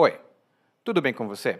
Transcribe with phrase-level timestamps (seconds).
[0.00, 0.16] Oi,
[0.84, 1.58] tudo bem com você?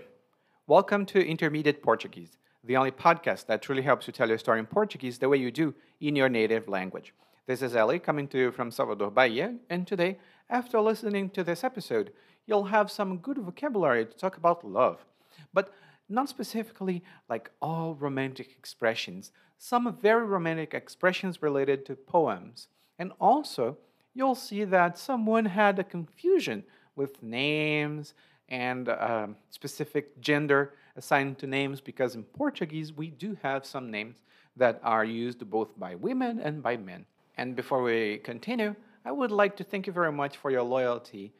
[0.65, 4.67] Welcome to Intermediate Portuguese, the only podcast that truly helps you tell your story in
[4.67, 7.13] Portuguese the way you do in your native language.
[7.49, 11.65] This is Ellie coming to you from Salvador, Bahia, and today, after listening to this
[11.65, 12.13] episode,
[12.47, 15.05] you'll have some good vocabulary to talk about love.
[15.53, 15.75] But
[16.09, 22.69] not specifically like all romantic expressions, some very romantic expressions related to poems.
[23.01, 23.79] And also,
[24.15, 26.63] you'll see that someone had a confusion
[26.99, 28.13] with names
[28.49, 34.19] and uh, specific gender assigned to names because in Portuguese we do have some names
[34.57, 37.07] that are used both by women and by men.
[37.37, 41.33] And before we continue, I would like to thank you very much for your loyalty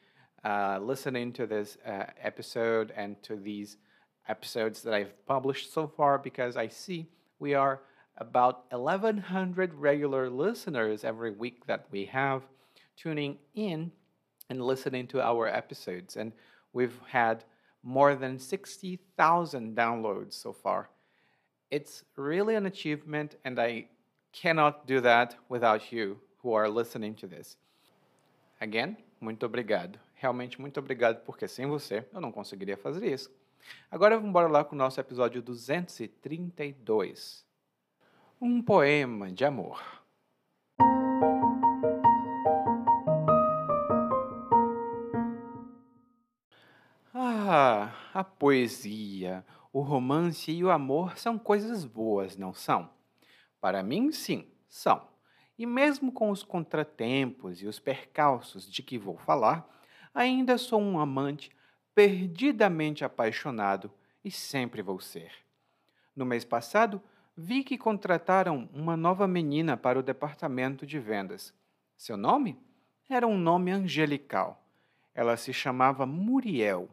[0.45, 3.77] uh, listening to this uh, episode and to these
[4.29, 7.09] episodes that I've published so far because I see
[7.41, 7.81] we are
[8.17, 12.43] about 1,100 regular listeners every week that we have
[12.97, 13.91] tuning in
[14.49, 16.17] and listening to our episodes.
[16.17, 16.33] And
[16.73, 17.45] we've had
[17.83, 20.91] more than 60,000 downloads so far.
[21.71, 23.89] It's really an achievement, and I
[24.33, 27.59] cannot do that without you who are listening to this.
[28.61, 29.99] Again, muito obrigado.
[30.15, 33.31] Realmente muito obrigado, porque sem você eu não conseguiria fazer isso.
[33.91, 37.47] Agora vamos embora lá com o nosso episódio 232.
[38.41, 39.98] Um poema de amor.
[48.19, 52.91] A poesia, o romance e o amor são coisas boas, não são?
[53.61, 55.07] Para mim, sim, são.
[55.57, 59.65] E mesmo com os contratempos e os percalços de que vou falar,
[60.13, 61.53] ainda sou um amante
[61.95, 63.89] perdidamente apaixonado
[64.25, 65.31] e sempre vou ser.
[66.17, 67.01] No mês passado,
[67.37, 71.55] vi que contrataram uma nova menina para o departamento de vendas.
[71.97, 72.59] Seu nome?
[73.09, 74.61] Era um nome angelical.
[75.15, 76.89] Ela se chamava Muriel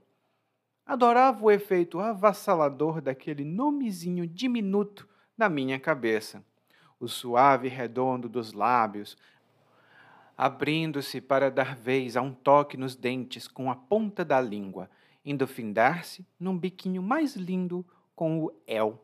[0.86, 6.46] Adorava o efeito avassalador daquele nomezinho diminuto na minha cabeça.
[7.00, 9.18] O suave redondo dos lábios,
[10.38, 14.88] abrindo-se para dar vez a um toque nos dentes com a ponta da língua,
[15.26, 17.84] indo findar-se num biquinho mais lindo
[18.16, 19.04] com o El.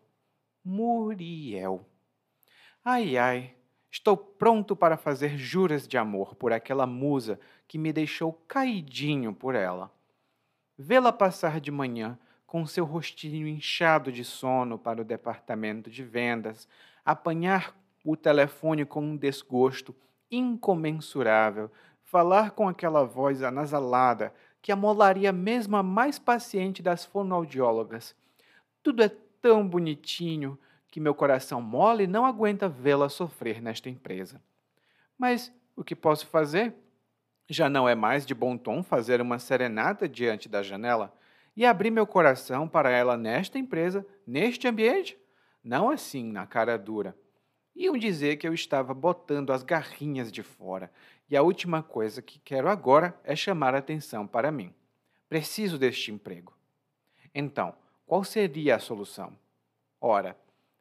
[0.63, 1.83] Muriel.
[2.85, 3.55] Ai, ai,
[3.89, 9.55] estou pronto para fazer juras de amor por aquela musa que me deixou caidinho por
[9.55, 9.91] ela
[10.81, 16.67] vê-la passar de manhã com seu rostinho inchado de sono para o departamento de vendas,
[17.05, 19.95] apanhar o telefone com um desgosto
[20.31, 21.71] incomensurável,
[22.03, 28.15] falar com aquela voz anasalada que amolaria mesmo a mais paciente das fonoaudiólogas.
[28.81, 29.09] Tudo é
[29.39, 30.57] tão bonitinho
[30.89, 34.41] que meu coração mole não aguenta vê-la sofrer nesta empresa.
[35.17, 36.73] Mas o que posso fazer?
[37.51, 41.13] Já não é mais de bom tom fazer uma serenata diante da janela
[41.53, 45.19] e abrir meu coração para ela nesta empresa, neste ambiente?
[45.61, 47.13] Não assim, na cara dura.
[47.75, 50.89] Iam dizer que eu estava botando as garrinhas de fora,
[51.29, 54.73] e a última coisa que quero agora é chamar atenção para mim.
[55.27, 56.57] Preciso deste emprego.
[57.35, 57.75] Então,
[58.05, 59.37] qual seria a solução?
[59.99, 60.37] Ora,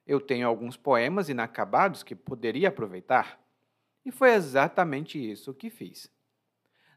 [0.06, 3.40] eu tenho alguns poemas inacabados que poderia aproveitar.
[4.04, 6.08] E foi exatamente isso que fiz.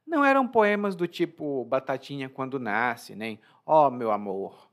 [0.05, 4.69] Não eram poemas do tipo Batatinha quando nasce, nem Ó oh, meu amor.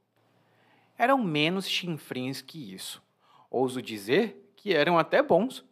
[0.99, 3.03] Eram menos chinfrins que isso.
[3.49, 5.65] Ouso dizer que eram até bons.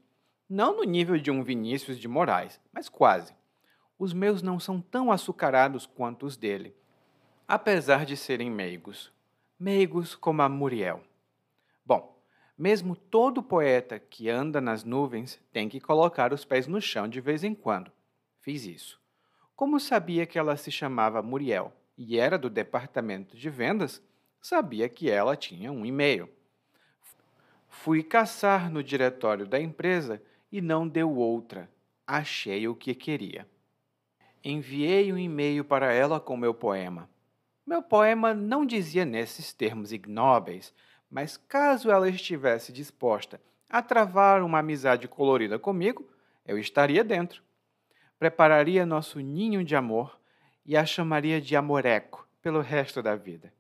[0.48, 3.34] Não no nível de um Vinícius de Moraes, mas quase.
[3.98, 6.74] Os meus não são tão açucarados quanto os dele,
[7.46, 9.12] apesar de serem meigos.
[9.58, 11.02] Meigos como a Muriel.
[11.84, 12.16] Bom,
[12.56, 17.20] mesmo todo poeta que anda nas nuvens tem que colocar os pés no chão de
[17.20, 17.90] vez em quando.
[18.40, 19.00] Fiz isso.
[19.58, 24.00] Como sabia que ela se chamava Muriel e era do departamento de vendas,
[24.40, 26.30] sabia que ela tinha um e-mail.
[27.66, 31.68] Fui caçar no diretório da empresa e não deu outra.
[32.06, 33.48] Achei o que queria.
[34.44, 37.10] Enviei um e-mail para ela com meu poema.
[37.66, 40.72] Meu poema não dizia nesses termos ignóbeis,
[41.10, 46.08] mas caso ela estivesse disposta a travar uma amizade colorida comigo,
[46.46, 47.42] eu estaria dentro
[48.18, 50.18] prepararia nosso ninho de amor
[50.66, 53.52] e a chamaria de Amoreco pelo resto da vida.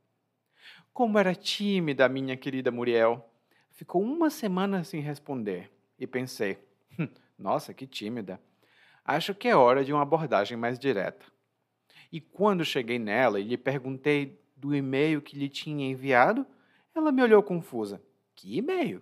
[0.92, 3.24] Como era tímida a minha querida Muriel.
[3.70, 6.58] Ficou uma semana sem responder e pensei:
[6.98, 7.08] hum,
[7.38, 8.40] nossa, que tímida.
[9.04, 11.24] Acho que é hora de uma abordagem mais direta.
[12.10, 16.44] E quando cheguei nela e lhe perguntei do e-mail que lhe tinha enviado,
[16.94, 18.02] ela me olhou confusa.
[18.34, 19.00] Que e-mail?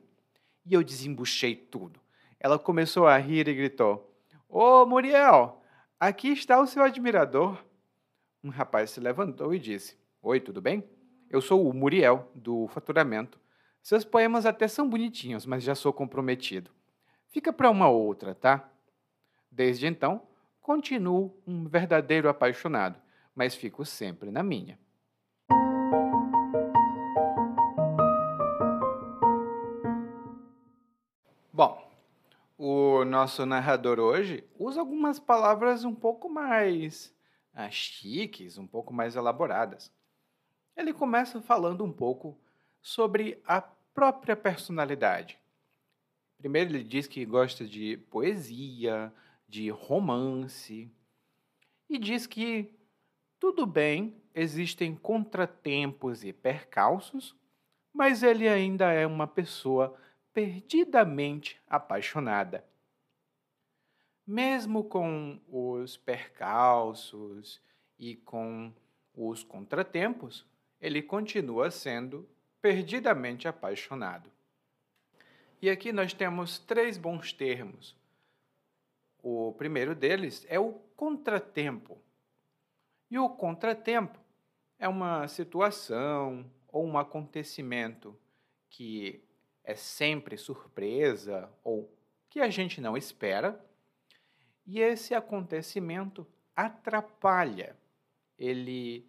[0.65, 1.99] E eu desembuchei tudo.
[2.39, 4.16] Ela começou a rir e gritou:
[4.59, 5.63] Ô Muriel,
[6.01, 7.63] aqui está o seu admirador.
[8.43, 10.83] Um rapaz se levantou e disse: Oi, tudo bem?
[11.29, 13.39] Eu sou o Muriel, do Faturamento.
[13.83, 16.71] Seus poemas até são bonitinhos, mas já sou comprometido.
[17.29, 18.67] Fica para uma outra, tá?
[19.51, 20.27] Desde então,
[20.63, 22.99] continuo um verdadeiro apaixonado,
[23.35, 24.79] mas fico sempre na minha.
[33.17, 37.17] Nosso narrador hoje usa algumas palavras um pouco mais
[37.55, 39.91] ah, chiques, um pouco mais elaboradas.
[40.77, 42.39] Ele começa falando um pouco
[42.83, 45.39] sobre a própria personalidade.
[46.37, 49.11] Primeiro, ele diz que gosta de poesia,
[49.49, 50.93] de romance,
[51.89, 52.71] e diz que
[53.41, 57.35] tudo bem, existem contratempos e percalços,
[57.95, 59.99] mas ele ainda é uma pessoa
[60.35, 62.63] perdidamente apaixonada.
[64.27, 67.63] Mesmo com os percalços
[67.99, 68.73] e com
[69.15, 70.45] os contratempos,
[70.81, 72.29] ele continua sendo
[72.61, 74.31] perdidamente apaixonado.
[75.63, 77.97] E aqui nós temos três bons termos.
[79.23, 81.99] O primeiro deles é o contratempo.
[83.11, 84.19] E o contratempo
[84.79, 88.19] é uma situação ou um acontecimento
[88.69, 89.23] que
[89.65, 91.91] é sempre surpresa ou
[92.29, 93.59] que a gente não espera,
[94.67, 97.77] e esse acontecimento atrapalha,
[98.39, 99.09] ele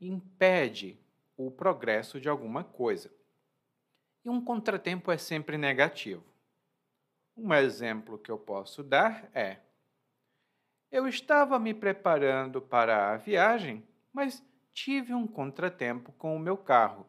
[0.00, 0.98] impede
[1.36, 3.10] o progresso de alguma coisa.
[4.24, 6.24] E um contratempo é sempre negativo.
[7.36, 9.58] Um exemplo que eu posso dar é:
[10.90, 14.42] eu estava me preparando para a viagem, mas
[14.72, 17.06] tive um contratempo com o meu carro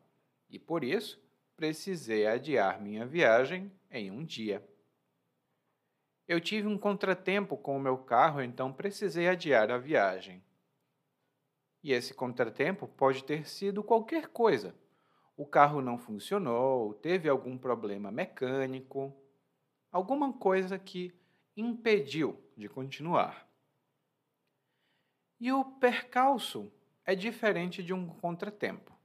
[0.50, 1.22] e por isso
[1.56, 4.66] precisei adiar minha viagem em um dia.
[6.28, 10.44] Eu tive um contratempo com o meu carro, então precisei adiar a viagem.
[11.84, 14.76] E esse contratempo pode ter sido qualquer coisa.
[15.36, 19.16] O carro não funcionou, teve algum problema mecânico,
[19.92, 21.14] alguma coisa que
[21.58, 23.48] impediu de continuar.
[25.40, 26.72] E o percalço
[27.04, 28.96] é diferente de um contratempo.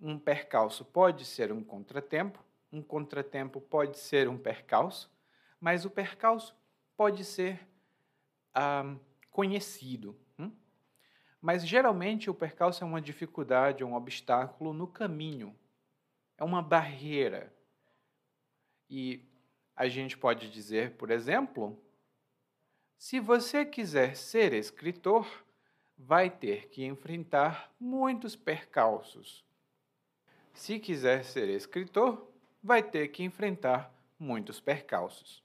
[0.00, 5.10] Um percalço pode ser um contratempo, um contratempo pode ser um percalço,
[5.60, 6.56] mas o percalço
[6.96, 7.66] pode ser
[8.54, 8.96] ah,
[9.30, 10.18] conhecido.
[10.38, 10.50] Hum?
[11.40, 15.56] Mas geralmente o percalço é uma dificuldade, um obstáculo no caminho,
[16.36, 17.54] é uma barreira.
[18.88, 19.24] E
[19.76, 21.80] a gente pode dizer, por exemplo,
[22.96, 25.26] se você quiser ser escritor,
[25.96, 29.46] vai ter que enfrentar muitos percalços
[30.58, 32.28] se quiser ser escritor,
[32.60, 35.40] vai ter que enfrentar muitos percalços.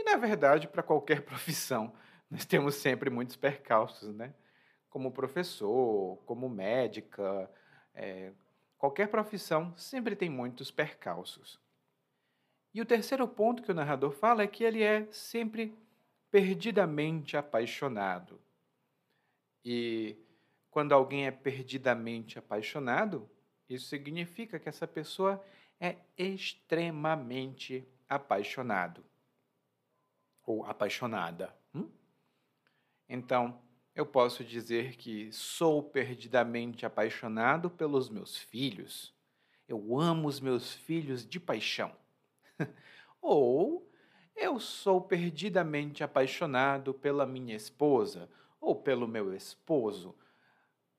[0.00, 1.92] E, na verdade, para qualquer profissão,
[2.30, 4.32] nós temos sempre muitos percalços, né?
[4.88, 7.50] Como professor, como médica,
[7.94, 8.32] é,
[8.78, 11.60] qualquer profissão sempre tem muitos percalços.
[12.72, 15.76] E o terceiro ponto que o narrador fala é que ele é sempre
[16.30, 18.40] perdidamente apaixonado.
[19.62, 20.16] E
[20.70, 23.28] quando alguém é perdidamente apaixonado,
[23.68, 25.44] isso significa que essa pessoa
[25.78, 29.09] é extremamente apaixonado
[30.50, 31.54] ou apaixonada.
[31.74, 31.88] Hum?
[33.08, 33.60] Então,
[33.94, 39.14] eu posso dizer que sou perdidamente apaixonado pelos meus filhos.
[39.68, 41.92] Eu amo os meus filhos de paixão.
[43.22, 43.88] ou
[44.34, 48.28] eu sou perdidamente apaixonado pela minha esposa
[48.60, 50.16] ou pelo meu esposo.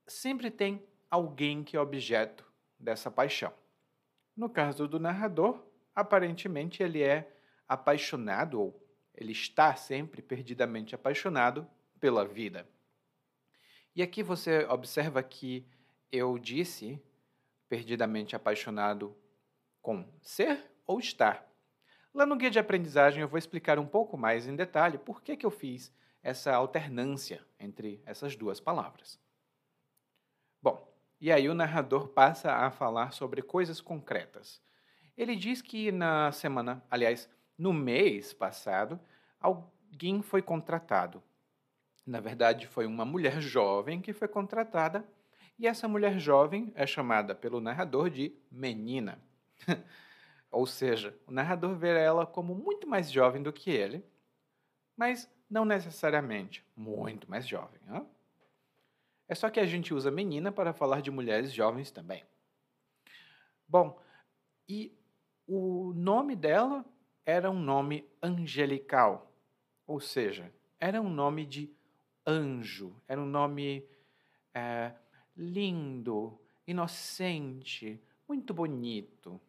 [0.07, 2.45] Sempre tem alguém que é objeto
[2.79, 3.53] dessa paixão.
[4.35, 5.61] No caso do narrador,
[5.93, 7.35] aparentemente ele é
[7.67, 8.80] apaixonado ou
[9.13, 11.67] ele está sempre perdidamente apaixonado
[11.99, 12.67] pela vida.
[13.95, 15.65] E aqui você observa que
[16.11, 17.01] eu disse
[17.67, 19.15] perdidamente apaixonado
[19.81, 21.49] com ser ou estar.
[22.13, 25.37] Lá no guia de aprendizagem eu vou explicar um pouco mais em detalhe por que,
[25.37, 29.19] que eu fiz essa alternância entre essas duas palavras.
[30.61, 30.87] Bom,
[31.19, 34.61] e aí o narrador passa a falar sobre coisas concretas.
[35.17, 38.99] Ele diz que na semana, aliás, no mês passado,
[39.39, 41.21] alguém foi contratado.
[42.05, 45.07] Na verdade, foi uma mulher jovem que foi contratada,
[45.57, 49.21] e essa mulher jovem é chamada pelo narrador de menina.
[50.51, 54.03] Ou seja, o narrador vê ela como muito mais jovem do que ele,
[54.97, 57.79] mas não necessariamente muito mais jovem.
[57.89, 58.07] Hein?
[59.27, 62.25] É só que a gente usa menina para falar de mulheres jovens também.
[63.67, 63.97] Bom,
[64.67, 64.93] e
[65.47, 66.83] o nome dela
[67.25, 69.31] era um nome angelical,
[69.85, 71.69] ou seja, era um nome de
[72.25, 73.85] anjo, era um nome
[74.53, 74.93] é,
[75.35, 79.39] lindo, inocente, muito bonito.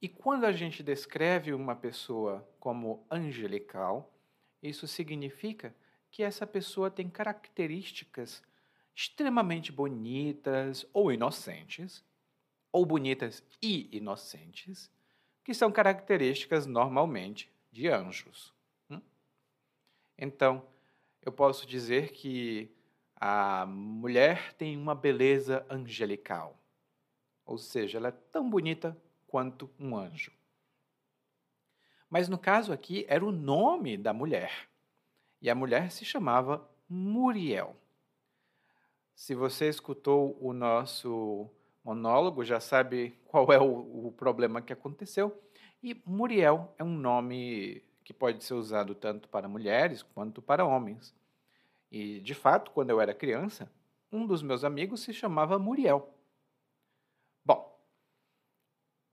[0.00, 4.12] E quando a gente descreve uma pessoa como angelical,
[4.62, 5.74] isso significa
[6.10, 8.42] que essa pessoa tem características
[8.94, 12.04] extremamente bonitas ou inocentes,
[12.70, 14.90] ou bonitas e inocentes,
[15.44, 18.52] que são características normalmente de anjos.
[18.90, 19.00] Hum?
[20.18, 20.66] Então,
[21.20, 22.70] eu posso dizer que
[23.16, 26.58] a mulher tem uma beleza angelical,
[27.44, 28.96] ou seja, ela é tão bonita
[29.26, 30.32] quanto um anjo.
[32.10, 34.68] Mas no caso aqui era o nome da mulher.
[35.40, 37.74] E a mulher se chamava Muriel.
[39.14, 41.48] Se você escutou o nosso
[41.84, 45.40] monólogo, já sabe qual é o, o problema que aconteceu.
[45.82, 51.14] E Muriel é um nome que pode ser usado tanto para mulheres quanto para homens.
[51.90, 53.70] E, de fato, quando eu era criança,
[54.10, 56.14] um dos meus amigos se chamava Muriel.
[57.44, 57.78] Bom,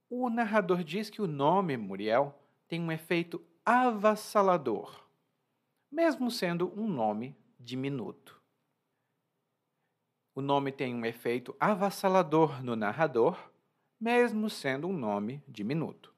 [0.08, 2.34] o narrador diz que o nome Muriel
[2.68, 5.10] tem um efeito avassalador
[5.90, 8.39] mesmo sendo um nome diminuto.
[10.34, 13.50] O nome tem um efeito avassalador no narrador,
[14.00, 16.14] mesmo sendo um nome diminuto.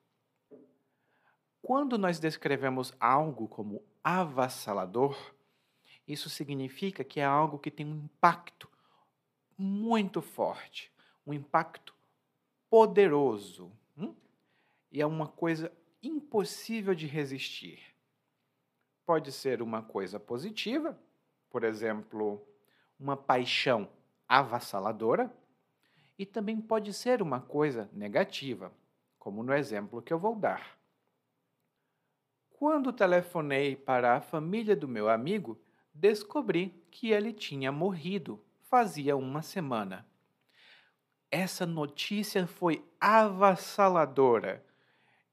[1.60, 5.16] Quando nós descrevemos algo como avassalador,
[6.06, 8.68] isso significa que é algo que tem um impacto
[9.56, 10.92] muito forte,
[11.26, 11.94] um impacto
[12.68, 13.72] poderoso.
[13.96, 14.14] Hum?
[14.90, 17.92] E é uma coisa impossível de resistir
[19.04, 20.98] pode ser uma coisa positiva,
[21.50, 22.40] por exemplo,
[22.98, 23.88] uma paixão
[24.38, 25.30] avassaladora,
[26.18, 28.72] e também pode ser uma coisa negativa,
[29.18, 30.78] como no exemplo que eu vou dar.
[32.50, 35.60] Quando telefonei para a família do meu amigo,
[35.92, 40.06] descobri que ele tinha morrido fazia uma semana.
[41.30, 44.64] Essa notícia foi avassaladora.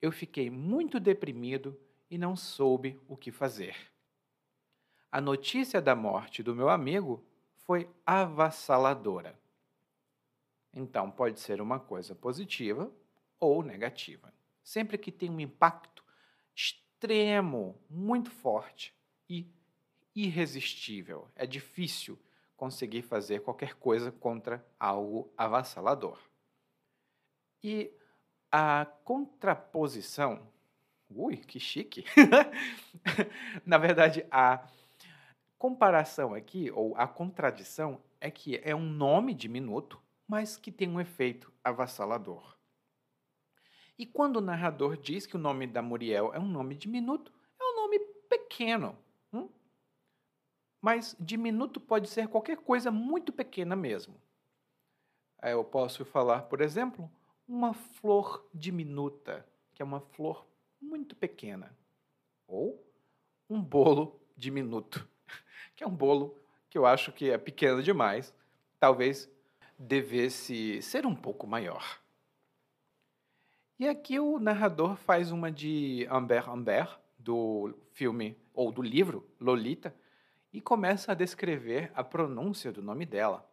[0.01, 1.79] Eu fiquei muito deprimido
[2.09, 3.77] e não soube o que fazer.
[5.09, 7.23] A notícia da morte do meu amigo
[7.69, 9.39] foi avassaladora.
[10.73, 12.91] Então, pode ser uma coisa positiva
[13.39, 14.33] ou negativa.
[14.63, 16.03] Sempre que tem um impacto
[16.55, 18.91] extremo, muito forte
[19.29, 19.47] e
[20.15, 21.29] irresistível.
[21.35, 22.17] É difícil
[22.57, 26.17] conseguir fazer qualquer coisa contra algo avassalador.
[27.63, 27.93] E
[28.51, 30.49] a contraposição
[31.11, 32.05] Ui, que chique!
[33.65, 34.63] Na verdade, a
[35.59, 41.01] comparação aqui, ou a contradição, é que é um nome diminuto, mas que tem um
[41.01, 42.57] efeito avassalador.
[43.97, 47.63] E quando o narrador diz que o nome da Muriel é um nome diminuto, é
[47.63, 47.99] um nome
[48.29, 48.97] pequeno.
[49.33, 49.49] Hum?
[50.81, 54.15] Mas diminuto pode ser qualquer coisa muito pequena mesmo.
[55.43, 57.11] Eu posso falar, por exemplo,
[57.45, 60.47] uma flor diminuta, que é uma flor
[60.81, 61.77] muito pequena.
[62.47, 62.81] Ou
[63.49, 65.05] um bolo diminuto,
[65.79, 66.35] que é um bolo
[66.69, 68.35] que eu acho que é pequeno demais,
[68.77, 69.31] talvez
[69.77, 72.01] devesse ser um pouco maior.
[73.79, 79.95] E aqui o narrador faz uma de Amber Amber, do filme ou do livro Lolita,
[80.51, 83.49] e começa a descrever a pronúncia do nome dela.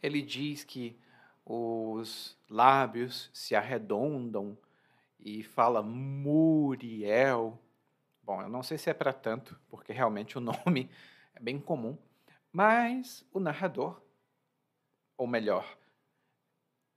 [0.00, 0.96] Ele diz que
[1.44, 4.56] os lábios se arredondam
[5.18, 7.58] e fala Muriel.
[8.30, 10.88] Bom, eu não sei se é para tanto, porque realmente o nome
[11.34, 11.98] é bem comum,
[12.52, 14.00] mas o narrador,
[15.16, 15.66] ou melhor,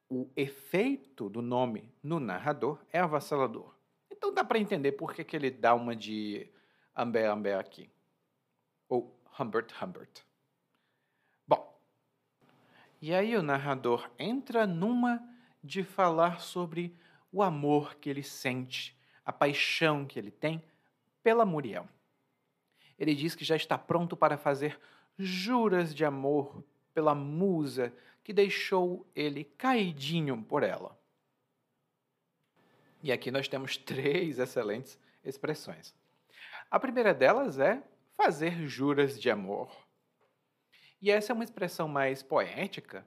[0.07, 3.73] o efeito do nome no narrador é avassalador.
[4.11, 6.47] Então dá para entender por que, que ele dá uma de
[6.95, 7.89] Amber Amber aqui.
[8.87, 10.21] Ou Humbert Humbert.
[11.47, 11.81] Bom,
[13.01, 15.19] e aí o narrador entra numa
[15.63, 16.95] de falar sobre
[17.31, 20.63] o amor que ele sente, a paixão que ele tem
[21.23, 21.87] pela Muriel.
[22.99, 24.79] Ele diz que já está pronto para fazer
[25.17, 26.63] juras de amor
[26.93, 30.97] pela musa que deixou ele caidinho por ela.
[33.01, 35.93] E aqui nós temos três excelentes expressões.
[36.71, 37.83] A primeira delas é
[38.15, 39.69] fazer juras de amor.
[41.01, 43.05] E essa é uma expressão mais poética,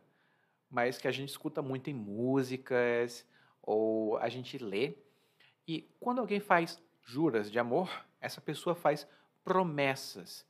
[0.68, 3.24] mas que a gente escuta muito em músicas,
[3.62, 4.94] ou a gente lê.
[5.66, 7.88] E quando alguém faz juras de amor,
[8.20, 9.08] essa pessoa faz
[9.42, 10.44] promessas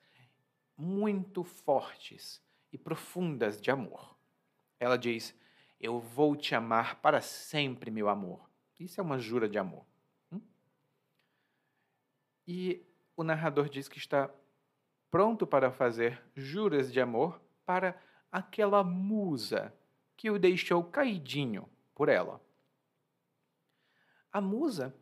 [0.77, 4.17] muito fortes e profundas de amor.
[4.81, 5.39] Ela diz:
[5.79, 8.51] Eu vou te amar para sempre, meu amor.
[8.81, 9.85] Isso é uma jura de amor.
[10.33, 10.41] Hum?
[12.47, 12.85] E
[13.15, 14.31] o narrador diz que está
[15.11, 17.99] pronto para fazer juras de amor para
[18.33, 19.75] aquela musa
[20.17, 22.41] que o deixou caidinho por ela.
[24.33, 24.95] A musa,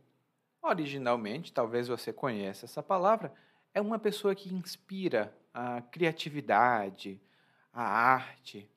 [0.64, 3.32] originalmente, talvez você conheça essa palavra,
[3.72, 7.20] é uma pessoa que inspira a criatividade,
[7.72, 8.68] a arte.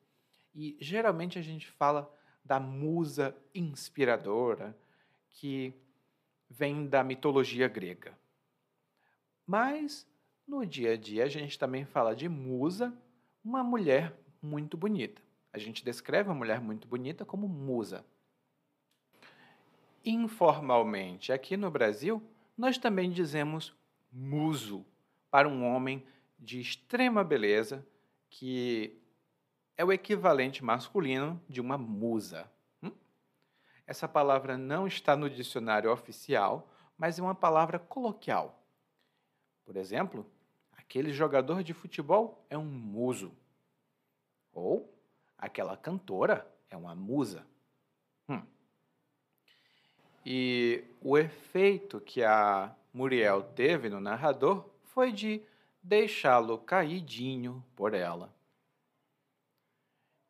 [0.53, 2.12] E geralmente a gente fala
[2.44, 4.77] da musa inspiradora,
[5.29, 5.74] que
[6.50, 8.17] vem da mitologia grega.
[9.46, 10.08] Mas
[10.48, 12.94] no dia a dia a gente também fala de musa,
[13.44, 15.22] uma mulher muito bonita.
[15.53, 18.06] A gente descreve uma mulher muito bonita como musa.
[20.10, 22.24] Informalmente, aqui no Brasil,
[22.58, 23.76] nós também dizemos
[24.10, 24.86] muso
[25.30, 26.02] para um homem
[26.40, 27.86] de extrema beleza
[28.30, 28.98] que
[29.76, 32.50] é o equivalente masculino de uma musa.
[32.82, 32.94] Hum?
[33.86, 38.64] Essa palavra não está no dicionário oficial, mas é uma palavra coloquial.
[39.66, 40.26] Por exemplo,
[40.72, 43.34] aquele jogador de futebol é um muso.
[44.54, 44.90] Ou
[45.38, 47.46] aquela cantora é uma musa.
[50.29, 55.41] E o efeito que a Muriel teve no narrador foi de
[55.81, 58.36] deixá-lo caidinho por ela.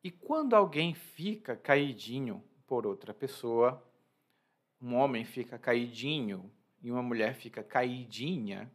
[0.04, 3.84] E quando alguém fica caidinho por outra pessoa,
[4.80, 6.48] um homem fica caidinho
[6.80, 8.70] e uma mulher fica caidinha,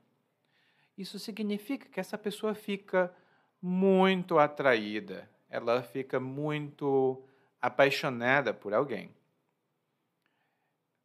[0.97, 3.15] isso significa que essa pessoa fica
[3.61, 7.23] muito atraída, ela fica muito
[7.61, 9.09] apaixonada por alguém.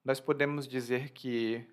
[0.04, 1.66] Nós podemos dizer que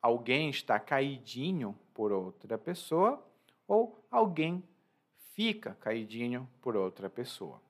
[0.00, 3.24] alguém está caidinho por outra pessoa
[3.66, 4.62] ou alguém
[5.34, 7.60] fica caidinho por outra pessoa.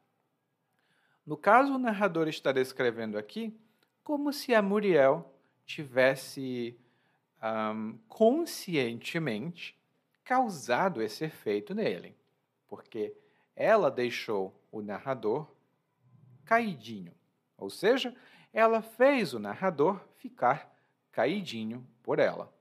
[1.25, 3.57] No caso, o narrador está descrevendo aqui
[4.03, 5.33] como se a Muriel
[5.65, 6.77] tivesse
[7.43, 9.79] um, conscientemente
[10.25, 12.17] causado esse efeito nele,
[12.67, 13.15] porque
[13.55, 15.47] ela deixou o narrador
[16.45, 17.15] caidinho,
[17.57, 18.15] ou seja,
[18.53, 20.71] ela fez o narrador ficar
[21.11, 22.53] caidinho por ela.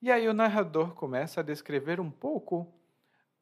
[0.00, 2.72] E aí o narrador começa a descrever um pouco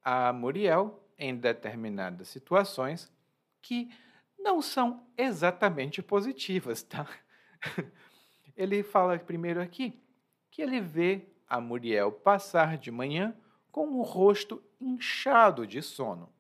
[0.03, 3.13] a Muriel em determinadas situações
[3.61, 3.91] que
[4.39, 7.07] não são exatamente positivas, tá?
[8.57, 10.01] Ele fala primeiro aqui
[10.51, 13.37] que ele vê a Muriel passar de manhã
[13.71, 16.33] com o rosto inchado de sono.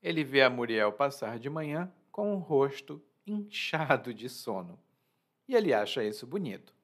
[0.00, 4.78] Ele vê a Muriel passar de manhã com o rosto inchado de sono.
[5.48, 6.74] E ele acha isso bonito.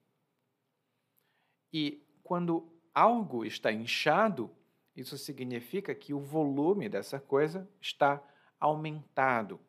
[1.71, 4.51] E quando algo está inchado,
[4.97, 8.27] isso significa que o volume dessa coisa está
[8.59, 9.61] aumentado,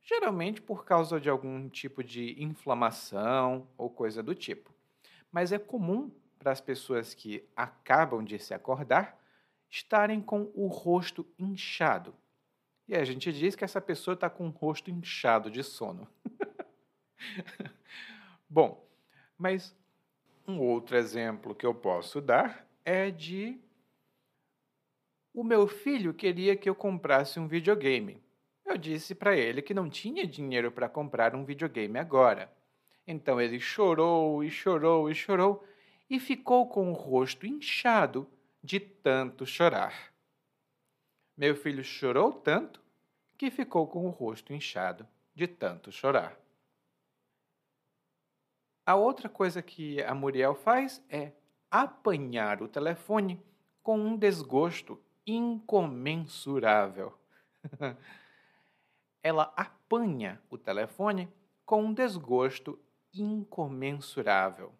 [0.00, 4.72] geralmente por causa de algum tipo de inflamação ou coisa do tipo.
[5.32, 9.20] Mas é comum para as pessoas que acabam de se acordar
[9.68, 12.14] estarem com o rosto inchado.
[12.90, 16.08] E a gente diz que essa pessoa está com o rosto inchado de sono.
[18.50, 18.84] Bom,
[19.38, 19.72] mas
[20.44, 23.60] um outro exemplo que eu posso dar é de
[25.32, 28.20] o meu filho queria que eu comprasse um videogame.
[28.66, 32.52] Eu disse para ele que não tinha dinheiro para comprar um videogame agora.
[33.06, 35.64] Então ele chorou e chorou e chorou
[36.10, 38.28] e ficou com o rosto inchado
[38.60, 40.12] de tanto chorar.
[41.40, 42.82] Meu filho chorou tanto
[43.38, 46.38] que ficou com o rosto inchado de tanto chorar.
[48.84, 51.32] A outra coisa que a Muriel faz é
[51.70, 53.42] apanhar o telefone
[53.82, 57.18] com um desgosto incomensurável.
[59.24, 61.26] Ela apanha o telefone
[61.64, 62.78] com um desgosto
[63.14, 64.74] incomensurável.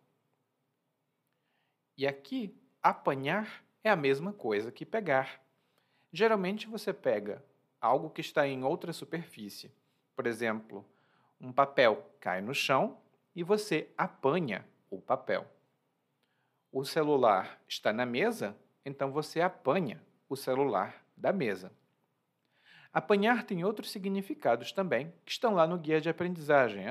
[1.97, 5.41] E aqui, apanhar é a mesma coisa que pegar.
[6.13, 7.45] Geralmente você pega
[7.81, 9.73] algo que está em outra superfície.
[10.15, 10.85] Por exemplo,
[11.41, 12.99] um papel cai no chão
[13.35, 15.47] e você apanha o papel.
[16.73, 21.73] O celular está na mesa, então você apanha o celular da mesa.
[22.93, 26.85] Apanhar tem outros significados também, que estão lá no guia de aprendizagem,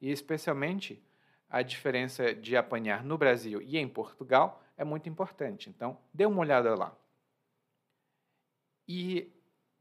[0.00, 1.02] e especialmente
[1.50, 5.68] a diferença de apanhar no Brasil e em Portugal é muito importante.
[5.68, 6.96] Então, dê uma olhada lá.
[8.88, 9.30] E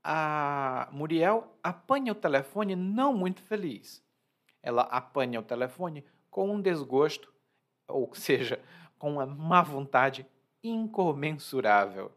[0.04, 4.04] a Muriel apanha o telefone não muito feliz.
[4.62, 7.34] Ela apanha o telefone com um desgosto,
[7.88, 8.62] ou seja,
[9.00, 10.28] com uma má vontade
[10.64, 12.12] incomensurável.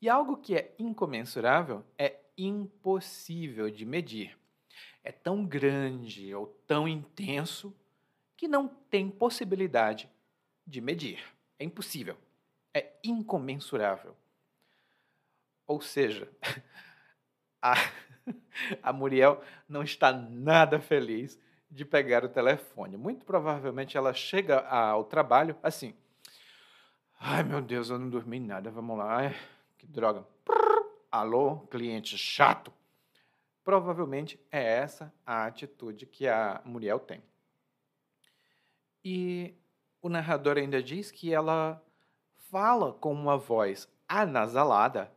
[0.00, 4.38] E algo que é incomensurável é impossível de medir.
[5.04, 7.74] É tão grande ou tão intenso
[8.34, 10.08] que não tem possibilidade
[10.66, 11.22] de medir.
[11.58, 12.16] É impossível.
[12.72, 14.16] É incomensurável.
[15.70, 16.28] Ou seja,
[17.62, 17.74] a,
[18.82, 21.38] a Muriel não está nada feliz
[21.70, 22.96] de pegar o telefone.
[22.96, 25.94] Muito provavelmente ela chega ao trabalho assim.
[27.20, 28.68] Ai, meu Deus, eu não dormi nada.
[28.68, 29.18] Vamos lá.
[29.18, 29.36] Ai,
[29.78, 30.26] que droga.
[31.08, 32.72] Alô, cliente chato.
[33.62, 37.22] Provavelmente é essa a atitude que a Muriel tem.
[39.04, 39.54] E
[40.02, 41.80] o narrador ainda diz que ela
[42.50, 45.12] fala com uma voz anasalada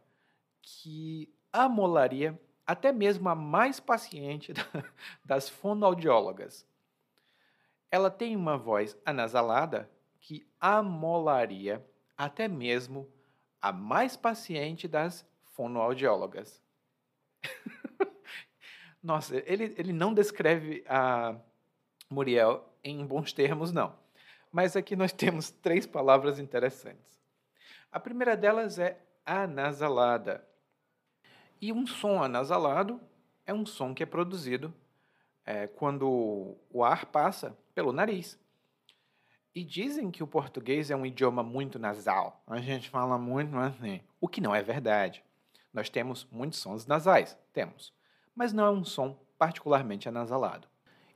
[0.63, 4.53] que amolaria até mesmo a mais paciente
[5.23, 6.65] das fonoaudiólogas.
[7.91, 11.85] Ela tem uma voz anasalada que amolaria
[12.17, 13.07] até mesmo
[13.61, 16.61] a mais paciente das fonoaudiólogas.
[19.03, 21.35] Nossa, ele, ele não descreve a
[22.09, 23.95] Muriel em bons termos, não.
[24.51, 27.21] Mas aqui nós temos três palavras interessantes.
[27.91, 30.47] A primeira delas é anasalada.
[31.63, 32.99] E um som anasalado
[33.45, 34.73] é um som que é produzido
[35.45, 38.37] é, quando o ar passa pelo nariz.
[39.55, 42.43] E dizem que o português é um idioma muito nasal.
[42.47, 45.23] A gente fala muito assim, o que não é verdade.
[45.71, 47.93] Nós temos muitos sons nasais, temos,
[48.35, 50.67] mas não é um som particularmente anasalado.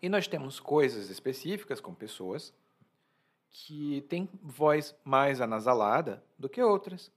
[0.01, 2.53] E nós temos coisas específicas com pessoas
[3.49, 7.11] que têm voz mais anasalada do que outras.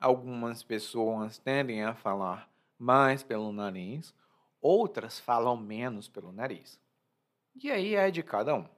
[0.00, 2.53] Algumas pessoas tendem a falar
[2.84, 4.14] mais pelo nariz,
[4.60, 6.78] outras falam menos pelo nariz.
[7.54, 8.68] E aí é de cada um.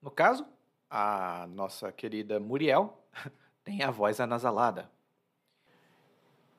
[0.00, 0.46] No caso,
[0.88, 2.98] a nossa querida Muriel
[3.62, 4.90] tem a voz anasalada.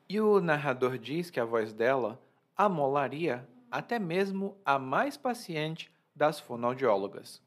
[0.07, 2.21] E o narrador diz que a voz dela
[2.55, 7.41] amolaria até mesmo a mais paciente das fonoaudiólogas.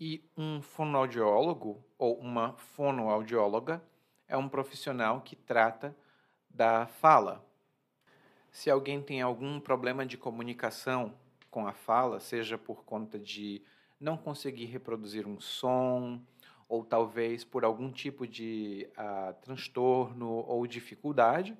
[0.00, 3.82] E um fonoaudiólogo ou uma fonoaudióloga
[4.26, 5.94] é um profissional que trata
[6.58, 7.46] da fala.
[8.50, 11.14] Se alguém tem algum problema de comunicação
[11.52, 13.62] com a fala, seja por conta de
[14.00, 16.20] não conseguir reproduzir um som,
[16.68, 21.56] ou talvez por algum tipo de uh, transtorno ou dificuldade,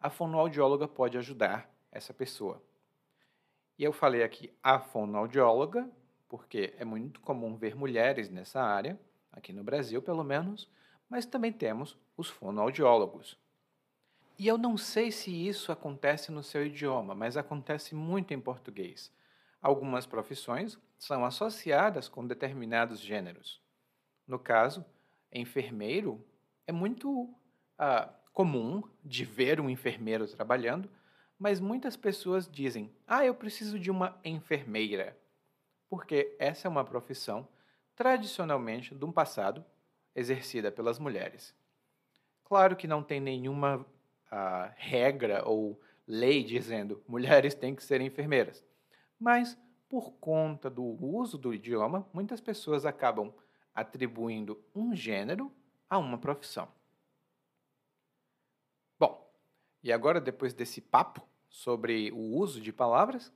[0.00, 2.62] a fonoaudióloga pode ajudar essa pessoa.
[3.78, 5.90] E eu falei aqui a fonoaudióloga,
[6.26, 8.98] porque é muito comum ver mulheres nessa área,
[9.30, 10.70] aqui no Brasil pelo menos,
[11.06, 13.38] mas também temos os fonoaudiólogos.
[14.38, 19.12] E eu não sei se isso acontece no seu idioma, mas acontece muito em português.
[19.60, 23.60] Algumas profissões são associadas com determinados gêneros.
[24.24, 24.84] No caso,
[25.32, 26.24] enfermeiro
[26.68, 27.34] é muito
[27.76, 30.88] ah, comum de ver um enfermeiro trabalhando,
[31.36, 35.18] mas muitas pessoas dizem: Ah, eu preciso de uma enfermeira,
[35.88, 37.48] porque essa é uma profissão
[37.96, 39.64] tradicionalmente um passado
[40.14, 41.52] exercida pelas mulheres.
[42.44, 43.84] Claro que não tem nenhuma
[44.30, 48.64] a regra ou lei dizendo mulheres têm que ser enfermeiras.
[49.18, 53.32] Mas, por conta do uso do idioma, muitas pessoas acabam
[53.74, 55.52] atribuindo um gênero
[55.88, 56.68] a uma profissão.
[58.98, 59.32] Bom,
[59.82, 63.32] e agora, depois desse papo sobre o uso de palavras,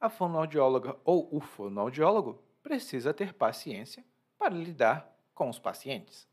[0.00, 4.04] a fonoaudióloga ou o fonoaudiólogo precisa ter paciência
[4.38, 6.28] para lidar com os pacientes.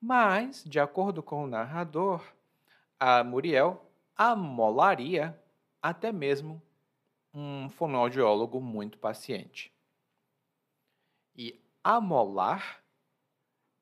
[0.00, 2.22] Mas, de acordo com o narrador,
[3.00, 3.82] a Muriel
[4.14, 5.36] amolaria
[5.80, 6.62] até mesmo
[7.32, 9.72] um fonoaudiólogo muito paciente.
[11.34, 12.84] E amolar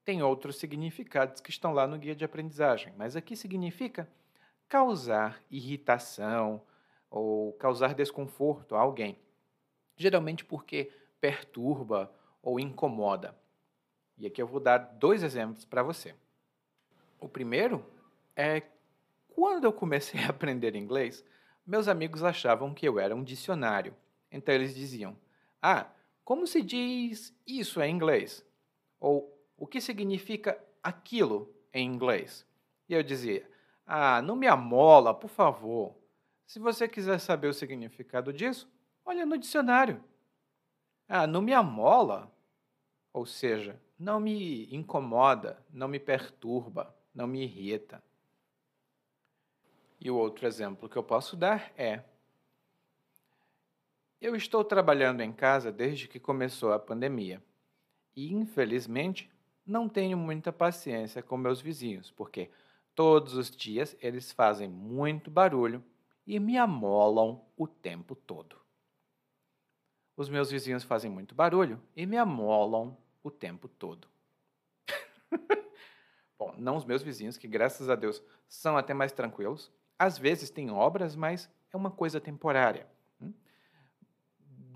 [0.04, 4.08] tem outros significados que estão lá no guia de aprendizagem, mas aqui significa
[4.68, 6.62] causar irritação
[7.10, 9.18] ou causar desconforto a alguém,
[9.96, 13.36] geralmente porque perturba ou incomoda.
[14.16, 16.14] E aqui eu vou dar dois exemplos para você.
[17.18, 17.84] O primeiro
[18.36, 18.62] é
[19.38, 21.24] quando eu comecei a aprender inglês,
[21.64, 23.94] meus amigos achavam que eu era um dicionário.
[24.32, 25.16] Então eles diziam:
[25.62, 25.88] Ah,
[26.24, 28.44] como se diz isso em inglês?
[28.98, 32.44] Ou o que significa aquilo em inglês?
[32.88, 33.48] E eu dizia:
[33.86, 35.94] Ah, não me amola, por favor.
[36.44, 38.68] Se você quiser saber o significado disso,
[39.04, 40.02] olha no dicionário.
[41.08, 42.28] Ah, não me amola,
[43.12, 48.02] ou seja, não me incomoda, não me perturba, não me irrita.
[50.00, 52.02] E o outro exemplo que eu posso dar é:
[54.20, 57.42] eu estou trabalhando em casa desde que começou a pandemia
[58.16, 59.30] e, infelizmente,
[59.64, 62.50] não tenho muita paciência com meus vizinhos, porque
[62.94, 65.84] todos os dias eles fazem muito barulho
[66.26, 68.56] e me amolam o tempo todo.
[70.16, 74.08] Os meus vizinhos fazem muito barulho e me amolam o tempo todo.
[76.36, 79.70] Bom, não os meus vizinhos, que graças a Deus são até mais tranquilos.
[79.98, 82.86] Às vezes tem obras, mas é uma coisa temporária.
[83.20, 83.32] Hum?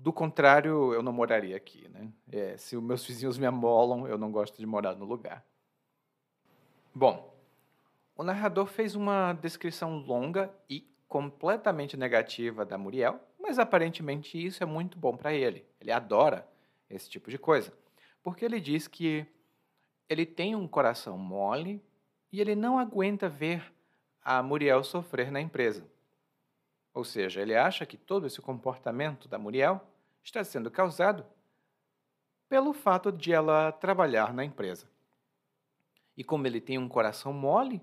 [0.01, 1.87] Do contrário, eu não moraria aqui.
[1.89, 2.11] Né?
[2.31, 5.45] É, se os meus vizinhos me amolam, eu não gosto de morar no lugar.
[6.93, 7.33] Bom,
[8.15, 14.65] o narrador fez uma descrição longa e completamente negativa da Muriel, mas aparentemente isso é
[14.65, 15.65] muito bom para ele.
[15.79, 16.47] Ele adora
[16.89, 17.73] esse tipo de coisa,
[18.21, 19.25] porque ele diz que
[20.07, 21.83] ele tem um coração mole
[22.31, 23.73] e ele não aguenta ver
[24.23, 25.85] a Muriel sofrer na empresa.
[26.93, 29.81] Ou seja, ele acha que todo esse comportamento da Muriel
[30.23, 31.25] está sendo causado
[32.47, 34.87] pelo fato de ela trabalhar na empresa.
[36.15, 37.81] E como ele tem um coração mole,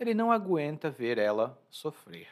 [0.00, 2.28] ele não aguenta ver ela sofrer.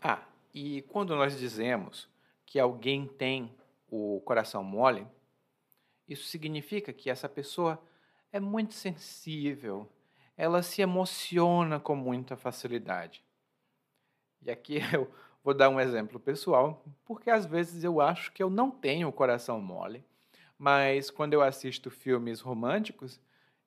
[0.00, 0.22] Ah,
[0.54, 2.08] e quando nós dizemos
[2.46, 3.54] que alguém tem
[3.90, 5.06] o coração mole,
[6.08, 7.82] isso significa que essa pessoa
[8.32, 9.88] é muito sensível,
[10.36, 13.24] ela se emociona com muita facilidade.
[14.40, 15.10] E aqui eu
[15.42, 19.12] vou dar um exemplo pessoal, porque às vezes eu acho que eu não tenho o
[19.12, 20.04] coração mole,
[20.58, 23.20] mas quando eu assisto filmes românticos,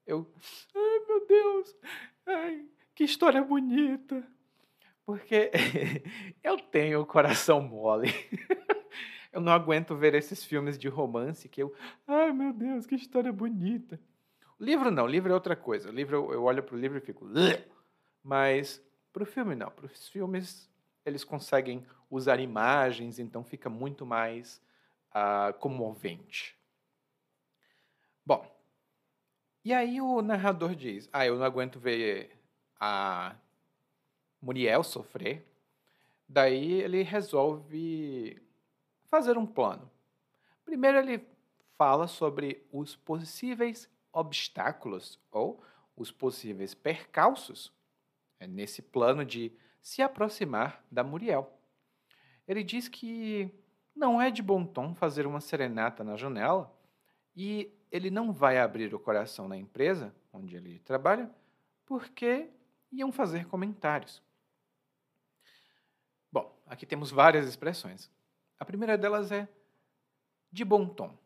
[0.05, 0.31] eu.
[0.73, 1.75] Ai, meu Deus!
[2.25, 4.25] Ai, que história bonita!
[5.05, 5.51] Porque
[6.43, 8.09] eu tenho o coração mole.
[9.31, 11.73] eu não aguento ver esses filmes de romance que eu.
[12.07, 13.99] Ai, meu Deus, que história bonita!
[14.59, 15.91] Livro não, livro é outra coisa.
[15.91, 17.27] Livro eu olho para o livro e fico.
[18.23, 19.69] Mas para o filme não.
[19.69, 20.69] Para os filmes
[21.05, 24.61] eles conseguem usar imagens, então fica muito mais
[25.11, 26.57] uh, comovente.
[28.25, 28.49] Bom,
[29.63, 32.31] e aí o narrador diz: Ah, eu não aguento ver
[32.79, 33.35] a
[34.41, 35.45] Muriel sofrer.
[36.27, 38.41] Daí ele resolve
[39.05, 39.89] fazer um plano.
[40.63, 41.23] Primeiro ele
[41.77, 45.61] fala sobre os possíveis obstáculos ou
[45.95, 47.71] os possíveis percalços
[48.39, 49.51] é nesse plano de
[49.81, 51.51] se aproximar da Muriel.
[52.47, 53.51] Ele diz que
[53.95, 56.73] não é de bom tom fazer uma serenata na janela
[57.35, 61.29] e ele não vai abrir o coração na empresa onde ele trabalha
[61.85, 62.49] porque
[62.91, 64.21] iam fazer comentários.
[66.31, 68.09] Bom, aqui temos várias expressões.
[68.59, 69.47] A primeira delas é
[70.51, 71.17] de bom tom.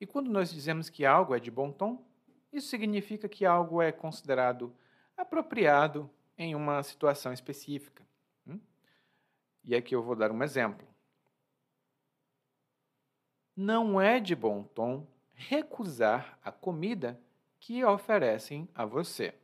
[0.00, 2.04] E quando nós dizemos que algo é de bom tom,
[2.52, 4.74] isso significa que algo é considerado
[5.16, 8.06] apropriado em uma situação específica.
[8.46, 8.60] Hum?
[9.64, 10.86] E aqui eu vou dar um exemplo.
[13.56, 17.18] Não é de bom tom recusar a comida
[17.58, 19.34] que oferecem a você.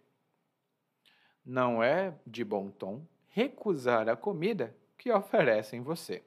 [1.44, 6.22] Não é de bom tom recusar a comida que oferecem você.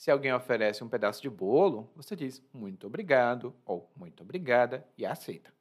[0.00, 5.04] Se alguém oferece um pedaço de bolo, você diz muito obrigado ou muito obrigada e
[5.04, 5.52] aceita.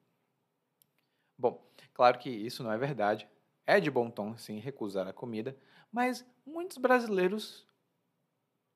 [1.37, 1.61] Bom,
[1.93, 3.27] claro que isso não é verdade.
[3.67, 5.57] É de bom tom, sim, recusar a comida,
[5.91, 7.67] mas muitos brasileiros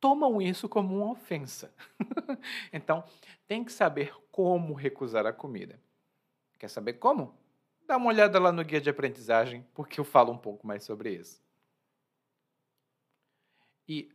[0.01, 1.73] tomam isso como uma ofensa.
[2.73, 3.01] então,
[3.47, 5.79] tem que saber como recusar a comida.
[6.59, 7.33] Quer saber como?
[7.87, 11.13] Dá uma olhada lá no guia de aprendizagem, porque eu falo um pouco mais sobre
[11.15, 11.41] isso.
[13.87, 14.11] E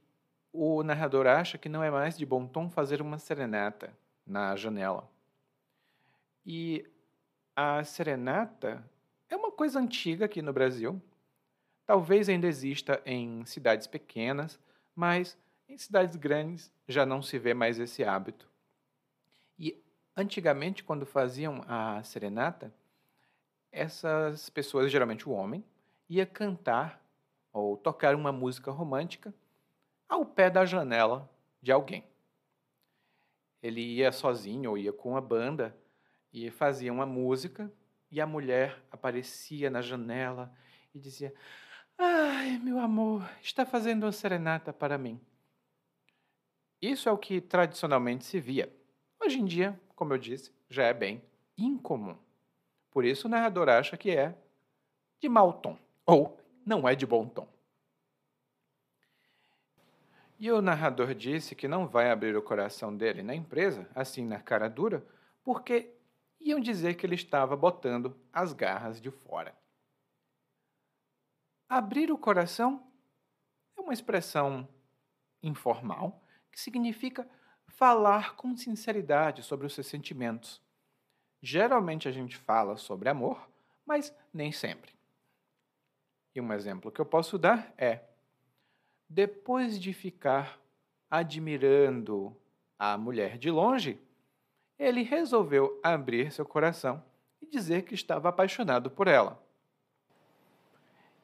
[0.52, 5.08] o narrador acha que não é mais de bom tom fazer uma serenata na janela.
[6.44, 6.84] E
[7.54, 8.84] a serenata
[9.28, 11.00] é uma coisa antiga aqui no Brasil.
[11.84, 14.58] Talvez ainda exista em cidades pequenas,
[14.94, 15.36] mas
[15.68, 18.48] em cidades grandes já não se vê mais esse hábito.
[19.58, 19.82] E
[20.16, 22.72] antigamente, quando faziam a serenata,
[23.70, 25.64] essas pessoas, geralmente o homem,
[26.08, 27.02] ia cantar
[27.52, 29.34] ou tocar uma música romântica
[30.08, 31.28] ao pé da janela
[31.60, 32.04] de alguém.
[33.62, 35.76] Ele ia sozinho ou ia com a banda
[36.32, 37.70] e fazia uma música
[38.10, 40.52] e a mulher aparecia na janela
[40.94, 41.34] e dizia:
[41.96, 45.20] Ai, meu amor, está fazendo uma serenata para mim.
[46.80, 48.72] Isso é o que tradicionalmente se via.
[49.20, 51.20] Hoje em dia, como eu disse, já é bem
[51.56, 52.16] incomum.
[52.90, 54.34] Por isso o narrador acha que é
[55.20, 57.48] de mau tom, ou não é de bom tom.
[60.38, 64.40] E o narrador disse que não vai abrir o coração dele na empresa, assim na
[64.40, 65.04] cara dura,
[65.42, 65.92] porque
[66.40, 69.52] iam dizer que ele estava botando as garras de fora.
[71.68, 72.86] Abrir o coração
[73.76, 74.68] é uma expressão
[75.42, 76.22] informal
[76.52, 77.28] que significa
[77.66, 80.62] falar com sinceridade sobre os seus sentimentos.
[81.42, 83.48] Geralmente a gente fala sobre amor,
[83.84, 84.92] mas nem sempre.
[86.34, 88.04] E um exemplo que eu posso dar é:
[89.08, 90.60] depois de ficar
[91.10, 92.36] admirando
[92.78, 93.98] a mulher de longe,
[94.78, 97.02] ele resolveu abrir seu coração
[97.40, 99.42] e dizer que estava apaixonado por ela.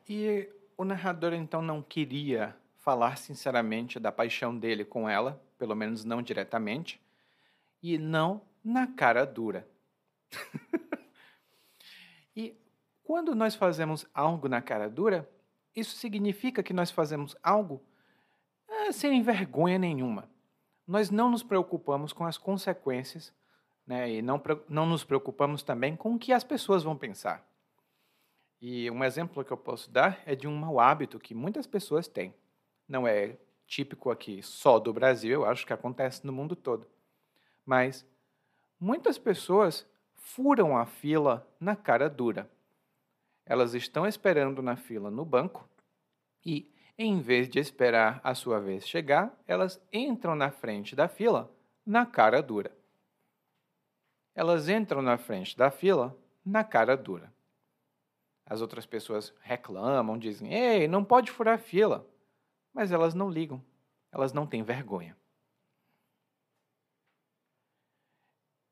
[0.08, 6.04] E o narrador então não queria falar sinceramente da paixão dele com ela, pelo menos
[6.04, 7.00] não diretamente,
[7.82, 9.66] e não na cara dura.
[12.34, 12.56] e
[13.02, 15.28] quando nós fazemos algo na cara dura,
[15.74, 17.82] isso significa que nós fazemos algo
[18.68, 20.28] é, sem vergonha nenhuma.
[20.86, 23.32] Nós não nos preocupamos com as consequências
[23.86, 27.46] né, e não, não nos preocupamos também com o que as pessoas vão pensar.
[28.60, 32.08] E um exemplo que eu posso dar é de um mau hábito que muitas pessoas
[32.08, 32.34] têm.
[32.88, 36.86] Não é típico aqui só do Brasil, eu acho que acontece no mundo todo.
[37.64, 38.06] Mas
[38.78, 42.50] muitas pessoas furam a fila na cara dura.
[43.46, 45.68] Elas estão esperando na fila no banco
[46.44, 51.52] e, em vez de esperar a sua vez chegar, elas entram na frente da fila
[51.84, 52.74] na cara dura.
[54.34, 57.32] Elas entram na frente da fila na cara dura.
[58.46, 62.06] As outras pessoas reclamam, dizem: Ei, não pode furar fila.
[62.72, 63.64] Mas elas não ligam,
[64.10, 65.16] elas não têm vergonha.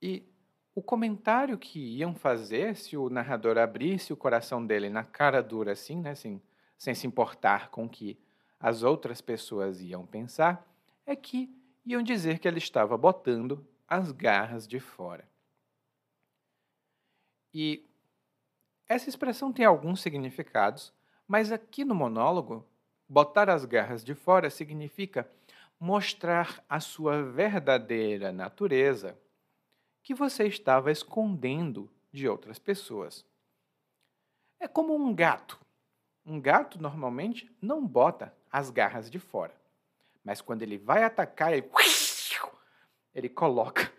[0.01, 0.32] E
[0.75, 5.73] o comentário que iam fazer se o narrador abrisse o coração dele na cara dura
[5.73, 6.41] assim, né, assim,
[6.79, 8.19] sem se importar com o que
[8.59, 10.67] as outras pessoas iam pensar,
[11.05, 11.55] é que
[11.85, 15.29] iam dizer que ele estava botando as garras de fora.
[17.53, 17.85] E
[18.89, 20.93] essa expressão tem alguns significados,
[21.27, 22.67] mas aqui no monólogo,
[23.09, 25.29] botar as garras de fora significa
[25.79, 29.19] mostrar a sua verdadeira natureza
[30.03, 33.25] que você estava escondendo de outras pessoas.
[34.59, 35.59] É como um gato.
[36.25, 39.55] Um gato normalmente não bota as garras de fora,
[40.23, 41.69] mas quando ele vai atacar, ele,
[43.15, 43.93] ele coloca.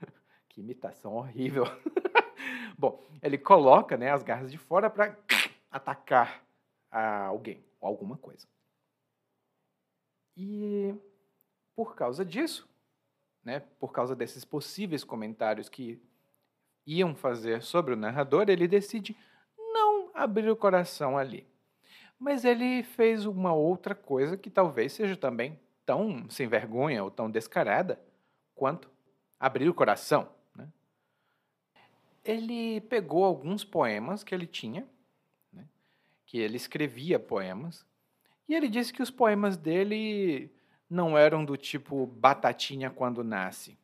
[0.48, 1.64] que imitação horrível!
[2.76, 5.16] Bom, ele coloca né, as garras de fora para
[5.70, 6.44] atacar
[6.90, 8.46] alguém ou alguma coisa.
[10.36, 10.94] E
[11.74, 12.68] por causa disso,
[13.44, 16.00] né, por causa desses possíveis comentários que
[16.86, 19.16] iam fazer sobre o narrador, ele decide
[19.56, 21.46] não abrir o coração ali.
[22.18, 27.30] Mas ele fez uma outra coisa que talvez seja também tão sem vergonha ou tão
[27.30, 28.00] descarada
[28.54, 28.90] quanto
[29.38, 30.28] abrir o coração
[32.28, 34.86] ele pegou alguns poemas que ele tinha,
[35.50, 35.66] né,
[36.26, 37.86] que ele escrevia poemas,
[38.46, 40.50] e ele disse que os poemas dele
[40.88, 43.78] não eram do tipo Batatinha quando nasce.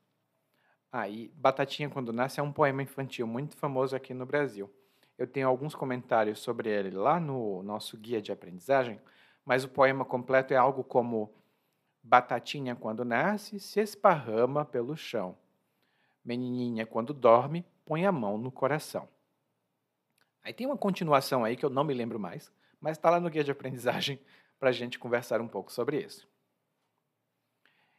[0.91, 4.73] Aí, ah, Batatinha quando nasce é um poema infantil muito famoso aqui no Brasil.
[5.19, 9.01] Eu tenho alguns comentários sobre ele lá no nosso guia de aprendizagem,
[9.45, 11.33] mas o poema completo é algo como
[12.03, 15.37] Batatinha quando nasce se esparrama pelo chão.
[16.25, 19.09] Menininha quando dorme põe a mão no coração.
[20.43, 23.31] Aí tem uma continuação aí que eu não me lembro mais, mas está lá no
[23.31, 24.21] guia de aprendizagem
[24.59, 26.29] para a gente conversar um pouco sobre isso.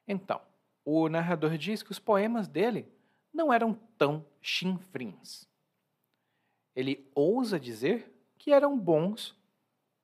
[0.08, 0.42] Então,
[0.84, 2.88] o narrador diz que os poemas dele
[3.34, 5.48] não eram tão chinfrins.
[6.76, 9.36] Ele ousa dizer que eram bons,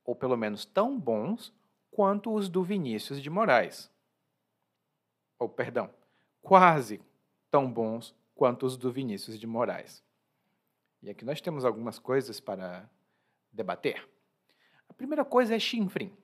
[0.04, 1.54] ou pelo menos tão bons,
[1.92, 3.92] quanto os do Vinícius de Moraes.
[5.38, 5.94] Ou, perdão,
[6.42, 7.02] quase
[7.50, 10.04] tão bons quanto os do Vinícius de Moraes.
[11.02, 12.90] E aqui nós temos algumas coisas para
[13.52, 14.08] debater.
[14.88, 16.16] A primeira coisa é chinfrim.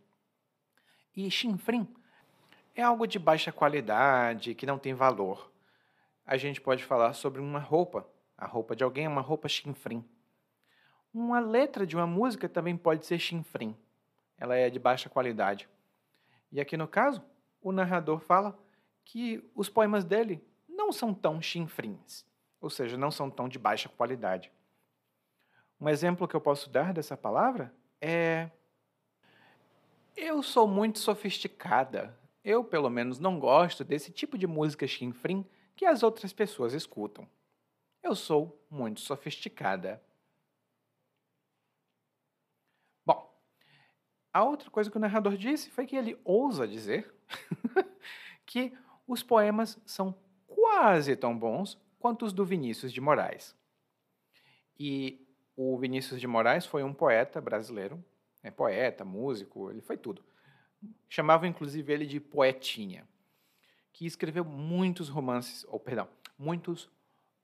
[1.15, 1.87] E chinfrim
[2.77, 5.51] é algo de baixa qualidade, que não tem valor.
[6.23, 8.07] A gente pode falar sobre uma roupa.
[8.37, 10.07] A roupa de alguém é uma roupa chinfrim.
[11.11, 13.75] Uma letra de uma música também pode ser chinfrim.
[14.37, 15.67] Ela é de baixa qualidade.
[16.51, 17.23] E aqui no caso,
[17.59, 18.55] o narrador fala
[19.03, 22.23] que os poemas dele não são tão chinfrins,
[22.61, 24.51] ou seja, não são tão de baixa qualidade.
[25.81, 28.51] Um exemplo que eu posso dar dessa palavra é.
[30.15, 32.15] Eu sou muito sofisticada.
[32.47, 37.27] Eu, pelo menos, não gosto desse tipo de música chinfrim que as outras pessoas escutam.
[38.02, 40.02] Eu sou muito sofisticada.
[43.06, 43.29] Bom,
[44.31, 47.13] a outra coisa que o narrador disse foi que ele ousa dizer
[48.48, 48.71] que
[49.06, 50.15] os poemas são
[50.48, 53.54] quase tão bons quanto os do Vinícius de Moraes.
[54.79, 58.02] E o Vinícius de Moraes foi um poeta brasileiro,
[58.41, 60.23] né, poeta, músico, ele foi tudo.
[61.10, 63.08] Chamavam inclusive ele de poetinha,
[63.92, 66.08] que escreveu muitos romances, ou perdão,
[66.38, 66.90] muitos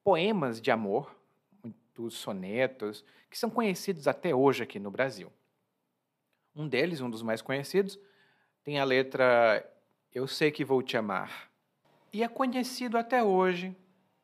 [0.03, 1.15] poemas de amor,
[1.63, 5.31] muitos sonetos, que são conhecidos até hoje aqui no Brasil.
[6.55, 7.97] Um deles, um dos mais conhecidos,
[8.63, 9.67] tem a letra
[10.13, 11.51] Eu sei que vou te amar,
[12.13, 13.75] e é conhecido até hoje,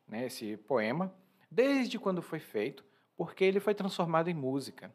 [0.06, 1.12] né, esse poema,
[1.50, 2.84] desde quando foi feito,
[3.16, 4.94] porque ele foi transformado em música.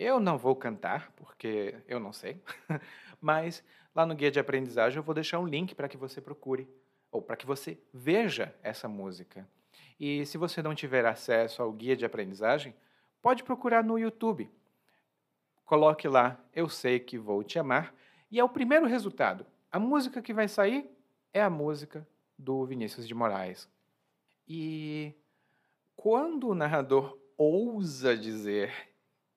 [0.00, 2.40] Eu não vou cantar, porque eu não sei,
[3.20, 3.62] mas
[3.94, 6.66] lá no guia de aprendizagem eu vou deixar um link para que você procure,
[7.12, 9.46] ou para que você veja essa música.
[10.00, 12.74] E se você não tiver acesso ao guia de aprendizagem,
[13.20, 14.50] pode procurar no YouTube.
[15.66, 17.94] Coloque lá Eu Sei Que Vou Te Amar,
[18.30, 19.44] e é o primeiro resultado.
[19.70, 20.90] A música que vai sair
[21.30, 23.68] é a música do Vinícius de Moraes.
[24.48, 25.12] E
[25.94, 28.89] quando o narrador ousa dizer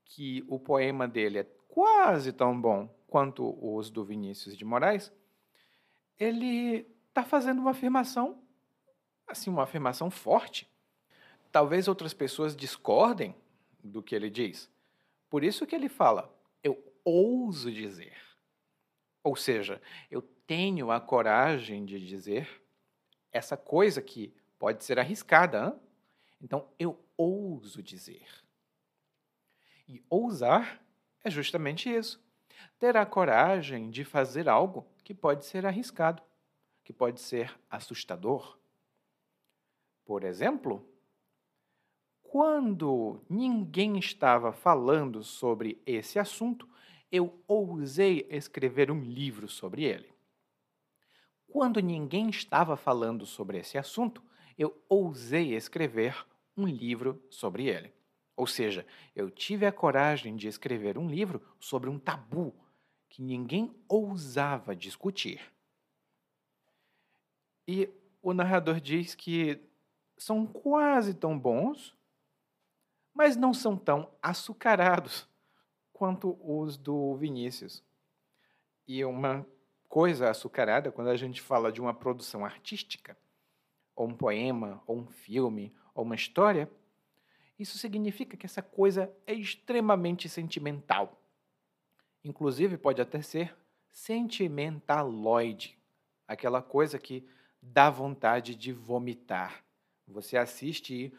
[0.05, 5.11] que o poema dele é quase tão bom quanto os do Vinícius de Moraes,
[6.19, 8.41] ele está fazendo uma afirmação,
[9.27, 10.69] assim, uma afirmação forte.
[11.51, 13.35] Talvez outras pessoas discordem
[13.83, 14.69] do que ele diz.
[15.29, 16.33] Por isso que ele fala,
[16.63, 18.17] eu ouso dizer.
[19.23, 22.61] Ou seja, eu tenho a coragem de dizer
[23.31, 25.65] essa coisa que pode ser arriscada.
[25.65, 25.79] Hein?
[26.41, 28.27] Então, eu ouso dizer.
[29.87, 30.81] E ousar
[31.23, 32.23] é justamente isso.
[32.79, 36.21] Ter a coragem de fazer algo que pode ser arriscado,
[36.83, 38.57] que pode ser assustador.
[40.05, 40.87] Por exemplo,
[42.21, 46.67] quando ninguém estava falando sobre esse assunto,
[47.11, 50.11] eu ousei escrever um livro sobre ele.
[51.47, 54.23] Quando ninguém estava falando sobre esse assunto,
[54.57, 56.25] eu ousei escrever
[56.57, 57.93] um livro sobre ele.
[58.35, 62.53] Ou seja, eu tive a coragem de escrever um livro sobre um tabu
[63.07, 65.39] que ninguém ousava discutir.
[67.67, 67.89] E
[68.21, 69.61] o narrador diz que
[70.17, 71.95] são quase tão bons,
[73.13, 75.27] mas não são tão açucarados
[75.91, 77.83] quanto os do Vinícius.
[78.87, 79.45] E uma
[79.87, 83.15] coisa açucarada, quando a gente fala de uma produção artística,
[83.95, 86.69] ou um poema, ou um filme, ou uma história,
[87.57, 91.21] isso significa que essa coisa é extremamente sentimental.
[92.23, 93.55] Inclusive, pode até ser
[93.91, 95.77] sentimentaloide
[96.27, 97.27] aquela coisa que
[97.61, 99.63] dá vontade de vomitar.
[100.07, 101.13] Você assiste e.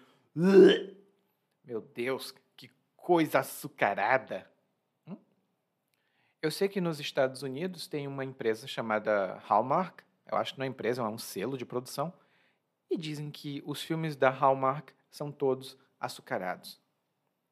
[1.65, 4.51] Meu Deus, que coisa açucarada!
[5.07, 5.17] Hum?
[6.43, 10.67] Eu sei que nos Estados Unidos tem uma empresa chamada Hallmark, eu acho que não
[10.67, 12.13] é empresa, é um selo de produção,
[12.91, 16.81] e dizem que os filmes da Hallmark são todos açucarados.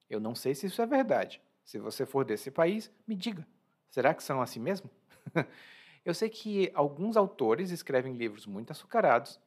[0.09, 1.41] Eu não sei se isso é verdade.
[1.65, 3.47] Se você for desse país, me diga.
[3.91, 4.91] Será que são assim mesmo?
[6.05, 9.41] eu sei que alguns autores escrevem livros muito açucarados,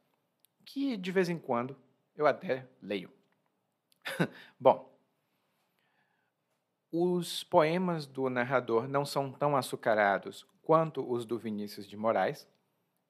[0.63, 1.77] que de vez em quando
[2.15, 3.11] eu até leio.
[4.59, 4.95] Bom,
[6.91, 12.47] os poemas do narrador não são tão açucarados quanto os do Vinícius de Moraes,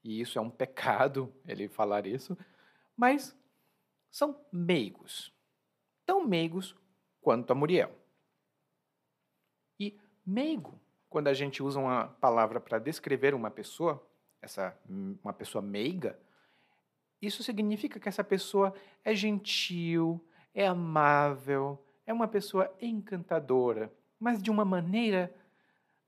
[0.04, 2.38] e isso é um pecado ele falar isso,
[2.98, 3.38] mas
[4.12, 5.35] são meigos
[6.06, 6.76] tão meigos
[7.22, 7.92] quanto a Muriel.
[9.80, 10.80] E meigo,
[11.10, 14.06] quando a gente usa uma palavra para descrever uma pessoa,
[14.42, 16.20] essa uma pessoa meiga,
[17.22, 24.52] isso significa que essa pessoa é gentil, é amável, é uma pessoa encantadora, mas de
[24.52, 25.34] uma maneira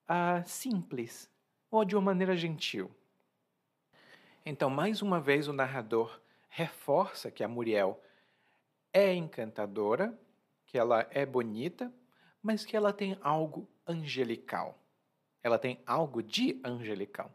[0.08, 1.30] ah, simples
[1.72, 2.92] ou de uma maneira gentil.
[4.46, 8.02] Então, mais uma vez, o narrador reforça que a Muriel
[8.94, 10.18] é encantadora,
[10.66, 11.94] que ela é bonita,
[12.42, 14.78] mas que ela tem algo angelical.
[15.42, 17.32] Ela tem algo de angelical.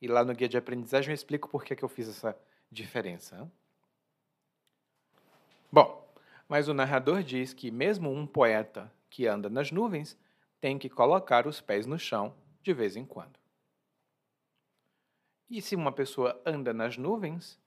[0.00, 2.36] E lá no guia de aprendizagem eu explico por que, que eu fiz essa
[2.70, 3.50] diferença.
[5.70, 6.08] Bom,
[6.48, 10.18] mas o narrador diz que mesmo um poeta que anda nas nuvens
[10.60, 13.38] tem que colocar os pés no chão de vez em quando.
[15.48, 17.58] E se uma pessoa anda nas nuvens,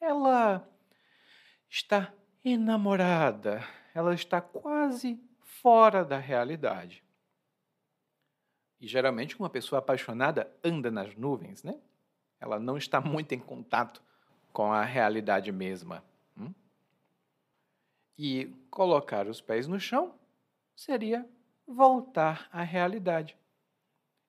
[0.00, 0.68] ela
[1.70, 2.12] está
[2.44, 3.64] enamorada,
[3.94, 7.04] ela está quase fora da realidade.
[8.80, 11.78] E geralmente uma pessoa apaixonada anda nas nuvens, né?
[12.40, 14.02] Ela não está muito em contato
[14.52, 16.02] com a realidade mesma.
[16.36, 16.52] Hum?
[18.18, 20.14] E colocar os pés no chão
[20.74, 21.28] seria
[21.66, 23.36] voltar à realidade.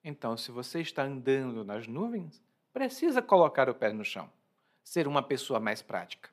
[0.04, 4.30] Então, se você está andando nas nuvens, precisa colocar o pé no chão,
[4.84, 6.31] ser uma pessoa mais prática.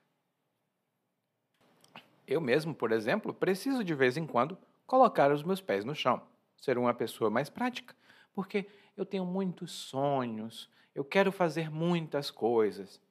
[2.29, 4.55] Eu mesmo, por exemplo, preciso de vez em quando
[4.85, 6.21] colocar os meus pés no chão,
[6.55, 7.95] ser uma pessoa mais prática,
[8.35, 13.01] porque eu tenho muitos sonhos, eu quero fazer muitas coisas,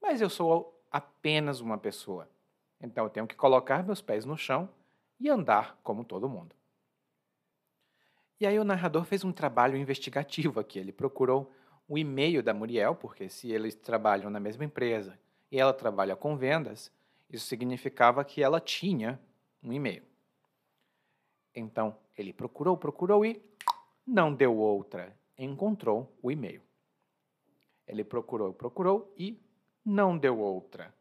[0.00, 2.30] mas eu sou apenas uma pessoa.
[2.80, 4.68] Então eu tenho que colocar meus pés no chão
[5.18, 6.54] e andar como todo mundo.
[8.38, 10.78] E aí o narrador fez um trabalho investigativo aqui.
[10.78, 11.52] Ele procurou
[11.88, 15.18] o e-mail da Muriel, porque se eles trabalham na mesma empresa
[15.50, 16.92] e ela trabalha com vendas,
[17.30, 19.20] isso significava que ela tinha
[19.62, 20.02] um e-mail.
[21.54, 23.40] Então, ele procurou, procurou e
[24.06, 25.16] não deu outra.
[25.38, 26.62] Encontrou o e-mail.
[27.86, 29.40] Ele procurou, procurou e
[29.84, 30.94] não deu outra.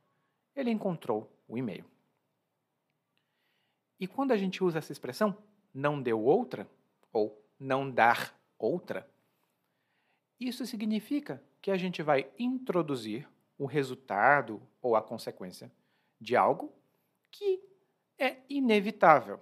[0.55, 1.85] Ele encontrou o e-mail.
[3.99, 5.35] E quando a gente usa essa expressão,
[5.73, 6.69] não deu outra,
[7.11, 9.09] ou não dar outra,
[10.39, 13.27] isso significa que a gente vai introduzir
[13.57, 15.69] o resultado ou a consequência
[16.19, 16.73] de algo
[17.31, 17.63] que
[18.17, 19.39] é inevitável.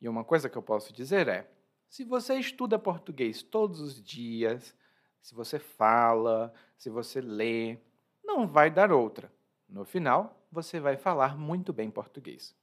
[0.00, 1.50] E uma coisa que eu posso dizer é:
[1.88, 4.74] se você estuda português todos os dias,
[5.22, 7.78] se você fala, se você lê,
[8.22, 9.32] não vai dar outra.
[9.68, 12.54] No final, você vai falar muito bem português.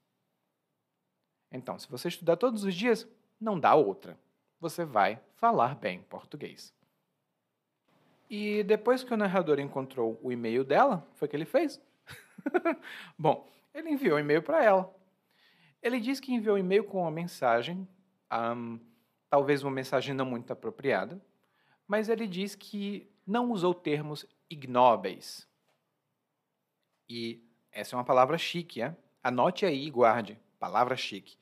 [1.52, 3.08] Então, se você estudar todos os dias,
[3.40, 4.18] não dá outra.
[4.60, 6.74] Você vai falar bem português.
[8.30, 11.82] E depois que o narrador encontrou o e-mail dela, foi o que ele fez?
[13.18, 14.94] Bom, ele enviou um e-mail para ela.
[15.82, 17.88] Ele diz que enviou um e-mail com uma mensagem,
[18.32, 18.80] um,
[19.30, 21.22] talvez uma mensagem não muito apropriada,
[21.88, 25.48] mas ele diz que não usou termos ignóbeis.
[27.10, 28.96] E essa é uma palavra chique, é?
[29.24, 31.38] Anote aí e guarde, palavra chique.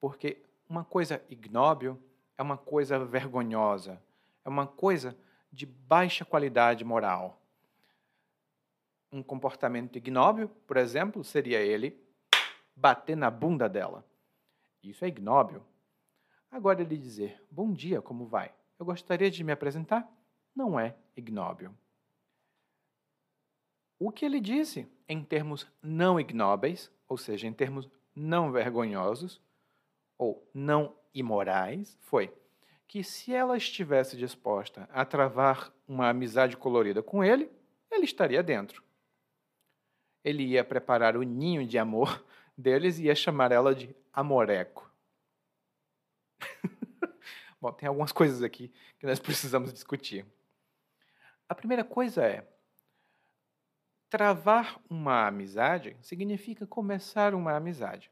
[0.00, 2.00] Porque uma coisa ignóbil
[2.38, 4.02] é uma coisa vergonhosa,
[4.44, 5.16] é uma coisa
[5.50, 7.41] de baixa qualidade moral.
[9.12, 12.02] Um comportamento ignóbil, por exemplo, seria ele
[12.74, 14.04] bater na bunda dela.
[14.82, 15.62] Isso é ignóbil.
[16.50, 18.52] Agora ele dizer: Bom dia, como vai?
[18.78, 20.10] Eu gostaria de me apresentar?
[20.56, 21.74] Não é ignóbil.
[23.98, 29.40] O que ele disse em termos não ignóbeis, ou seja, em termos não vergonhosos
[30.18, 32.34] ou não imorais, foi
[32.88, 37.50] que se ela estivesse disposta a travar uma amizade colorida com ele,
[37.90, 38.82] ele estaria dentro.
[40.24, 42.24] Ele ia preparar o ninho de amor
[42.56, 44.90] deles e ia chamar ela de amoreco.
[47.60, 50.26] Bom, tem algumas coisas aqui que nós precisamos discutir.
[51.48, 52.46] A primeira coisa é:
[54.08, 58.10] travar uma amizade significa começar uma amizade.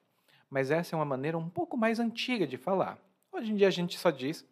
[0.48, 2.98] Mas essa é uma maneira um pouco mais antiga de falar.
[3.30, 4.44] Hoje em dia a gente só diz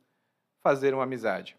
[0.60, 1.56] fazer uma amizade.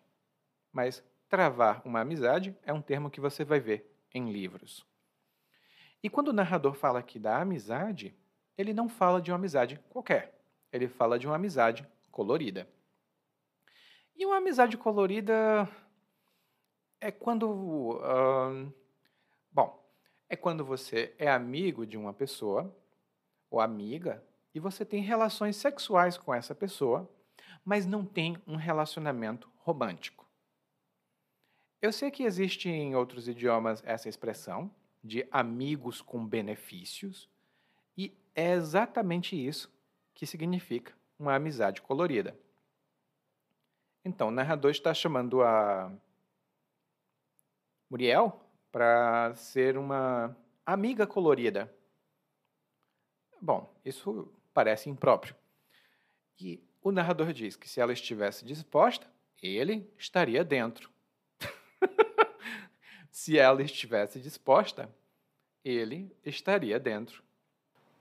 [0.71, 4.85] Mas travar uma amizade é um termo que você vai ver em livros.
[6.01, 8.15] E quando o narrador fala aqui da amizade,
[8.57, 10.37] ele não fala de uma amizade qualquer.
[10.71, 12.67] Ele fala de uma amizade colorida.
[14.15, 15.67] E uma amizade colorida
[16.99, 17.49] é quando.
[17.49, 18.73] Uh,
[19.51, 19.81] bom,
[20.27, 22.73] é quando você é amigo de uma pessoa,
[23.49, 24.23] ou amiga,
[24.53, 27.09] e você tem relações sexuais com essa pessoa,
[27.63, 30.27] mas não tem um relacionamento romântico.
[31.81, 34.69] Eu sei que existe em outros idiomas essa expressão
[35.03, 37.29] de amigos com benefícios,
[37.97, 39.71] e é exatamente isso
[40.13, 42.37] que significa uma amizade colorida.
[44.03, 45.91] Então, o narrador está chamando a
[47.89, 48.41] Muriel
[48.71, 50.35] para ser uma
[50.65, 51.73] amiga colorida.
[53.41, 55.35] Bom, isso parece impróprio.
[56.39, 59.07] E o narrador diz que se ela estivesse disposta,
[59.41, 60.89] ele estaria dentro.
[63.19, 64.89] Se ela estivesse disposta,
[65.61, 67.21] ele estaria dentro.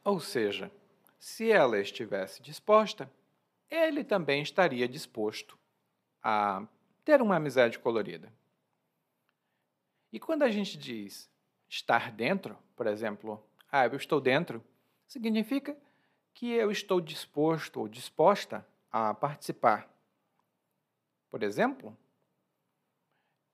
[0.04, 0.70] Ou seja,
[1.18, 3.10] se ela estivesse disposta,
[3.68, 5.58] ele também estaria disposto
[6.22, 6.64] a
[7.04, 8.32] ter uma amizade colorida.
[10.12, 11.28] E quando a gente diz
[11.68, 14.62] estar dentro, por exemplo, ah, eu estou dentro,
[15.04, 15.76] significa
[16.32, 19.92] que eu estou disposto ou disposta a participar.
[21.28, 21.98] Por exemplo,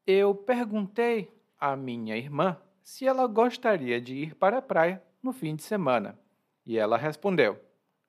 [0.07, 1.33] eu perguntei
[1.65, 6.19] à minha irmã se ela gostaria de ir para a praia no fim de semana.
[6.67, 7.59] E ela respondeu: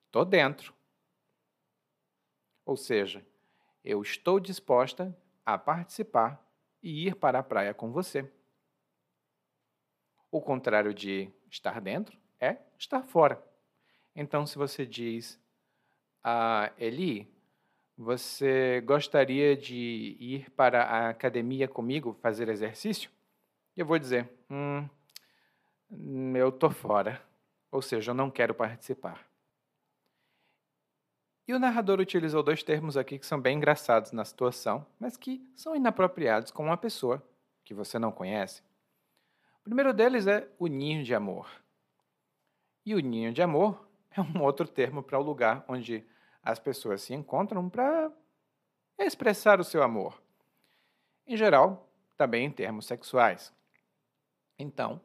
[0.04, 0.74] Estou dentro.
[2.66, 3.26] Ou seja,
[3.82, 6.46] eu estou disposta a participar
[6.82, 8.30] e ir para a praia com você.
[10.30, 13.42] O contrário de estar dentro é estar fora.
[14.14, 15.40] Então, se você diz
[16.22, 17.34] a Eli,
[17.96, 23.15] você gostaria de ir para a academia comigo fazer exercício?
[23.76, 24.88] Eu vou dizer, hum,
[26.34, 27.22] eu tô fora
[27.76, 29.26] ou seja, eu não quero participar.
[31.46, 35.46] E o narrador utilizou dois termos aqui que são bem engraçados na situação, mas que
[35.54, 37.22] são inapropriados com uma pessoa
[37.64, 38.62] que você não conhece.
[39.60, 41.48] O primeiro deles é o ninho de amor.
[42.84, 46.04] E o ninho de amor é um outro termo para o lugar onde
[46.42, 48.10] as pessoas se encontram para
[48.98, 50.20] expressar o seu amor.
[51.26, 53.52] Em geral, também em termos sexuais.
[54.58, 55.00] Então,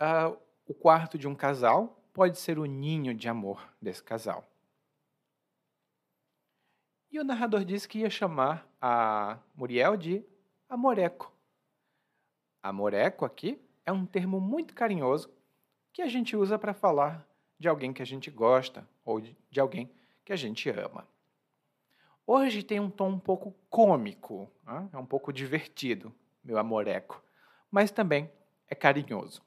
[0.00, 4.44] uh, o quarto de um casal pode ser o ninho de amor desse casal.
[7.10, 10.24] E o narrador disse que ia chamar a Muriel de
[10.68, 11.32] Amoreco.
[12.62, 15.30] Amoreco aqui é um termo muito carinhoso
[15.92, 17.26] que a gente usa para falar
[17.58, 19.92] de alguém que a gente gosta ou de alguém
[20.24, 21.06] que a gente ama.
[22.26, 24.88] Hoje tem um tom um pouco cômico, né?
[24.92, 27.22] é um pouco divertido, meu amoreco,
[27.70, 28.30] mas também
[28.72, 29.42] é carinhoso.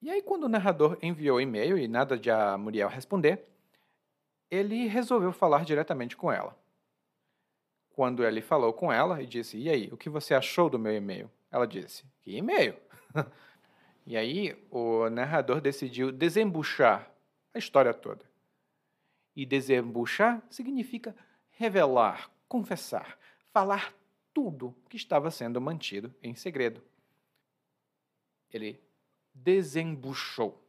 [0.00, 3.46] E aí, quando o narrador enviou e-mail e nada de a Muriel responder,
[4.50, 6.56] ele resolveu falar diretamente com ela.
[7.90, 10.94] Quando ele falou com ela e disse: E aí, o que você achou do meu
[10.94, 11.30] e-mail?
[11.50, 12.74] Ela disse: Que e-mail?
[14.06, 17.10] e aí, o narrador decidiu desembuchar
[17.52, 18.24] a história toda.
[19.36, 21.14] E desembuchar significa
[21.50, 23.18] revelar, confessar,
[23.52, 23.97] falar
[24.38, 26.80] tudo que estava sendo mantido em segredo.
[28.48, 28.80] Ele
[29.34, 30.64] desembuchou.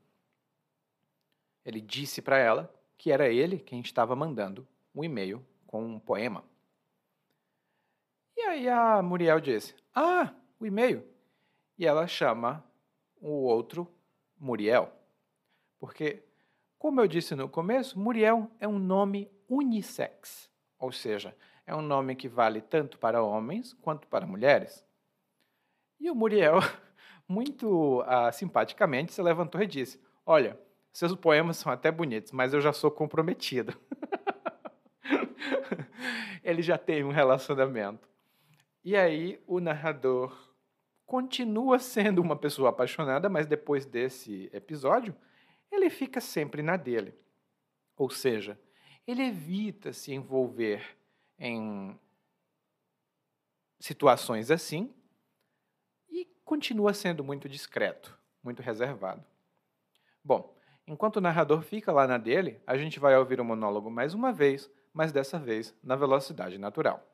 [1.63, 6.43] Ele disse para ela que era ele quem estava mandando um e-mail com um poema.
[8.35, 11.07] E aí a Muriel disse: Ah, o e-mail.
[11.77, 12.65] E ela chama
[13.21, 13.87] o outro
[14.35, 14.91] Muriel.
[15.79, 16.23] Porque,
[16.79, 20.49] como eu disse no começo, Muriel é um nome unissex.
[20.79, 21.37] Ou seja,
[21.69, 24.83] é um nome que vale tanto para homens quanto para mulheres.
[25.99, 26.55] E o Muriel
[27.29, 30.59] muito ah, simpaticamente, se levantou e disse: Olha,
[30.91, 33.79] seus poemas são até bonitos, mas eu já sou comprometido.
[36.43, 38.09] Ele já tem um relacionamento.
[38.83, 40.35] E aí o narrador
[41.05, 45.15] continua sendo uma pessoa apaixonada, mas depois desse episódio,
[45.71, 47.13] ele fica sempre na dele.
[47.95, 48.59] Ou seja,
[49.05, 50.98] ele evita se envolver
[51.39, 51.97] em
[53.79, 54.93] situações assim
[56.49, 59.23] continua sendo muito discreto, muito reservado.
[60.23, 60.51] Bom,
[60.87, 64.33] enquanto o narrador fica lá na dele, a gente vai ouvir o monólogo mais uma
[64.33, 67.07] vez, mas dessa vez na velocidade natural.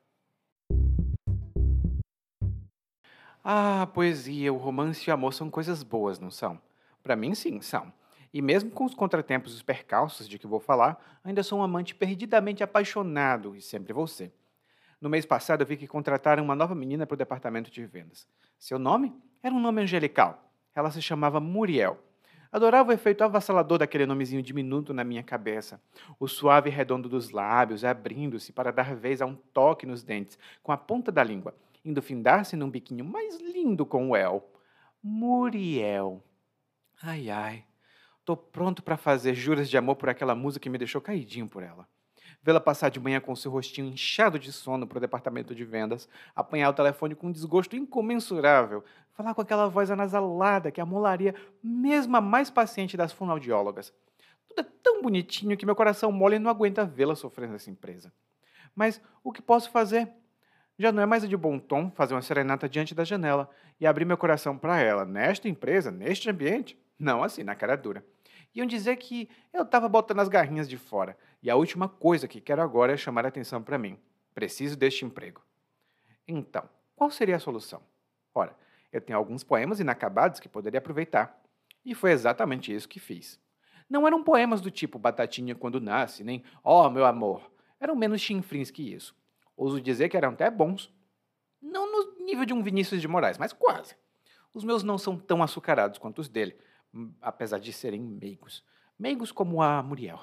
[3.44, 6.58] Ah, a poesia, o romance e o amor são coisas boas, não são?
[7.04, 7.92] Para mim, sim, são.
[8.36, 11.64] E mesmo com os contratempos e os percalços de que vou falar, ainda sou um
[11.64, 14.30] amante perdidamente apaixonado e sempre vou ser.
[15.00, 18.28] No mês passado, eu vi que contrataram uma nova menina para o departamento de vendas.
[18.60, 20.52] Seu nome era um nome angelical.
[20.76, 21.98] Ela se chamava Muriel.
[22.52, 25.80] Adorava o efeito avassalador daquele nomezinho diminuto na minha cabeça.
[26.20, 30.74] O suave redondo dos lábios abrindo-se para dar vez a um toque nos dentes com
[30.74, 31.56] a ponta da língua,
[31.86, 34.46] indo findar-se num biquinho mais lindo com o El.
[35.02, 36.22] Muriel.
[37.02, 37.66] Ai, ai.
[38.26, 41.64] Tô pronto para fazer juras de amor por aquela música que me deixou caidinho por
[41.64, 41.88] ela
[42.46, 46.08] vê-la passar de manhã com seu rostinho inchado de sono para o departamento de vendas,
[46.36, 52.16] apanhar o telefone com um desgosto incomensurável, falar com aquela voz anasalada que amolaria mesmo
[52.16, 53.92] a mais paciente das fonoaudiólogas.
[54.48, 58.14] Tudo é tão bonitinho que meu coração mole não aguenta vê-la sofrendo nessa empresa.
[58.76, 60.08] Mas o que posso fazer?
[60.78, 63.50] Já não é mais de bom tom fazer uma serenata diante da janela
[63.80, 66.78] e abrir meu coração para ela, nesta empresa, neste ambiente?
[67.00, 68.06] Não assim, na cara dura.
[68.56, 71.18] Iam dizer que eu estava botando as garrinhas de fora.
[71.44, 74.00] E a última coisa que quero agora é chamar a atenção para mim.
[74.34, 75.42] Preciso deste emprego.
[76.26, 77.82] Então, qual seria a solução?
[78.34, 78.56] Ora,
[78.92, 81.38] eu tenho alguns poemas inacabados que poderia aproveitar.
[81.84, 83.38] E foi exatamente isso que fiz.
[83.90, 87.52] Não eram poemas do tipo Batatinha quando nasce, nem Oh, meu amor.
[87.80, 89.14] Eram menos chinfrins que isso.
[89.56, 90.92] Ouso dizer que eram até bons.
[91.62, 93.96] Não no nível de um Vinícius de Moraes, mas quase.
[94.54, 96.58] Os meus não são tão açucarados quanto os dele,
[97.22, 98.64] apesar de serem meigos.
[98.98, 100.20] Meigos como a Muriel.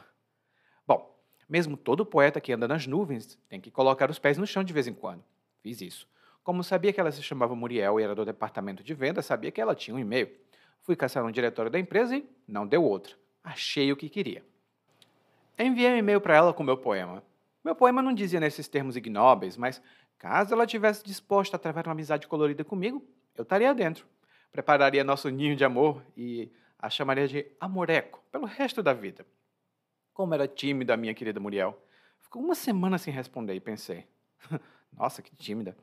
[0.87, 1.15] Bom,
[1.49, 4.73] mesmo todo poeta que anda nas nuvens tem que colocar os pés no chão de
[4.73, 5.23] vez em quando.
[5.61, 6.09] Fiz isso.
[6.43, 9.61] Como sabia que ela se chamava Muriel e era do departamento de venda, sabia que
[9.61, 10.31] ela tinha um e-mail.
[10.81, 13.15] Fui caçar um diretório da empresa e não deu outra.
[13.45, 14.45] Achei o que queria.
[15.59, 17.23] Enviei um e-mail para ela com meu poema.
[17.65, 19.81] Meu poema não dizia nesses termos ignóbeis, mas
[20.19, 23.07] caso ela tivesse disposta a travar uma amizade colorida comigo,
[23.37, 24.07] eu estaria dentro.
[24.53, 29.25] Prepararia nosso ninho de amor e a chamaria de Amoreco pelo resto da vida.
[30.13, 31.83] Como era tímida a minha querida Muriel.
[32.21, 34.07] Ficou uma semana sem responder e pensei:
[34.93, 35.75] nossa, que tímida.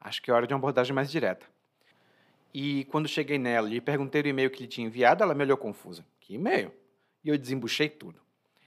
[0.00, 1.46] Acho que é hora de uma abordagem mais direta.
[2.52, 5.56] E quando cheguei nela e perguntei o e-mail que lhe tinha enviado, ela me olhou
[5.56, 6.04] confusa.
[6.18, 6.72] Que e-mail?
[7.22, 8.20] E eu desembuchei tudo.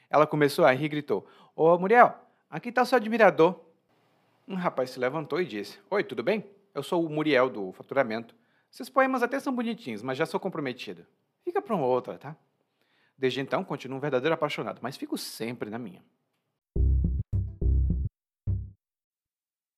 [0.10, 2.16] Ela começou a rir e gritou: Ô Muriel,
[2.50, 3.60] aqui está o seu admirador.
[4.48, 6.46] Um rapaz se levantou e disse: Oi, tudo bem?
[6.74, 8.39] Eu sou o Muriel do faturamento.
[8.72, 11.06] Seus poemas até são bonitinhos, mas já sou comprometido.
[11.44, 12.38] Fica para uma outra, tá?
[13.18, 16.04] Desde então, continuo um verdadeiro apaixonado, mas fico sempre na minha.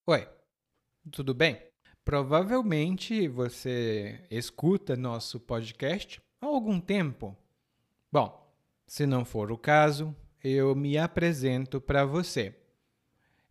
[0.05, 0.27] Oi,
[1.09, 1.61] tudo bem?
[2.03, 7.37] Provavelmente você escuta nosso podcast há algum tempo?
[8.11, 8.53] Bom,
[8.85, 10.13] se não for o caso,
[10.43, 12.53] eu me apresento para você.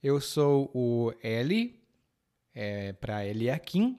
[0.03, 1.83] Eu sou o Eli,
[2.55, 3.99] é, para Eliakim,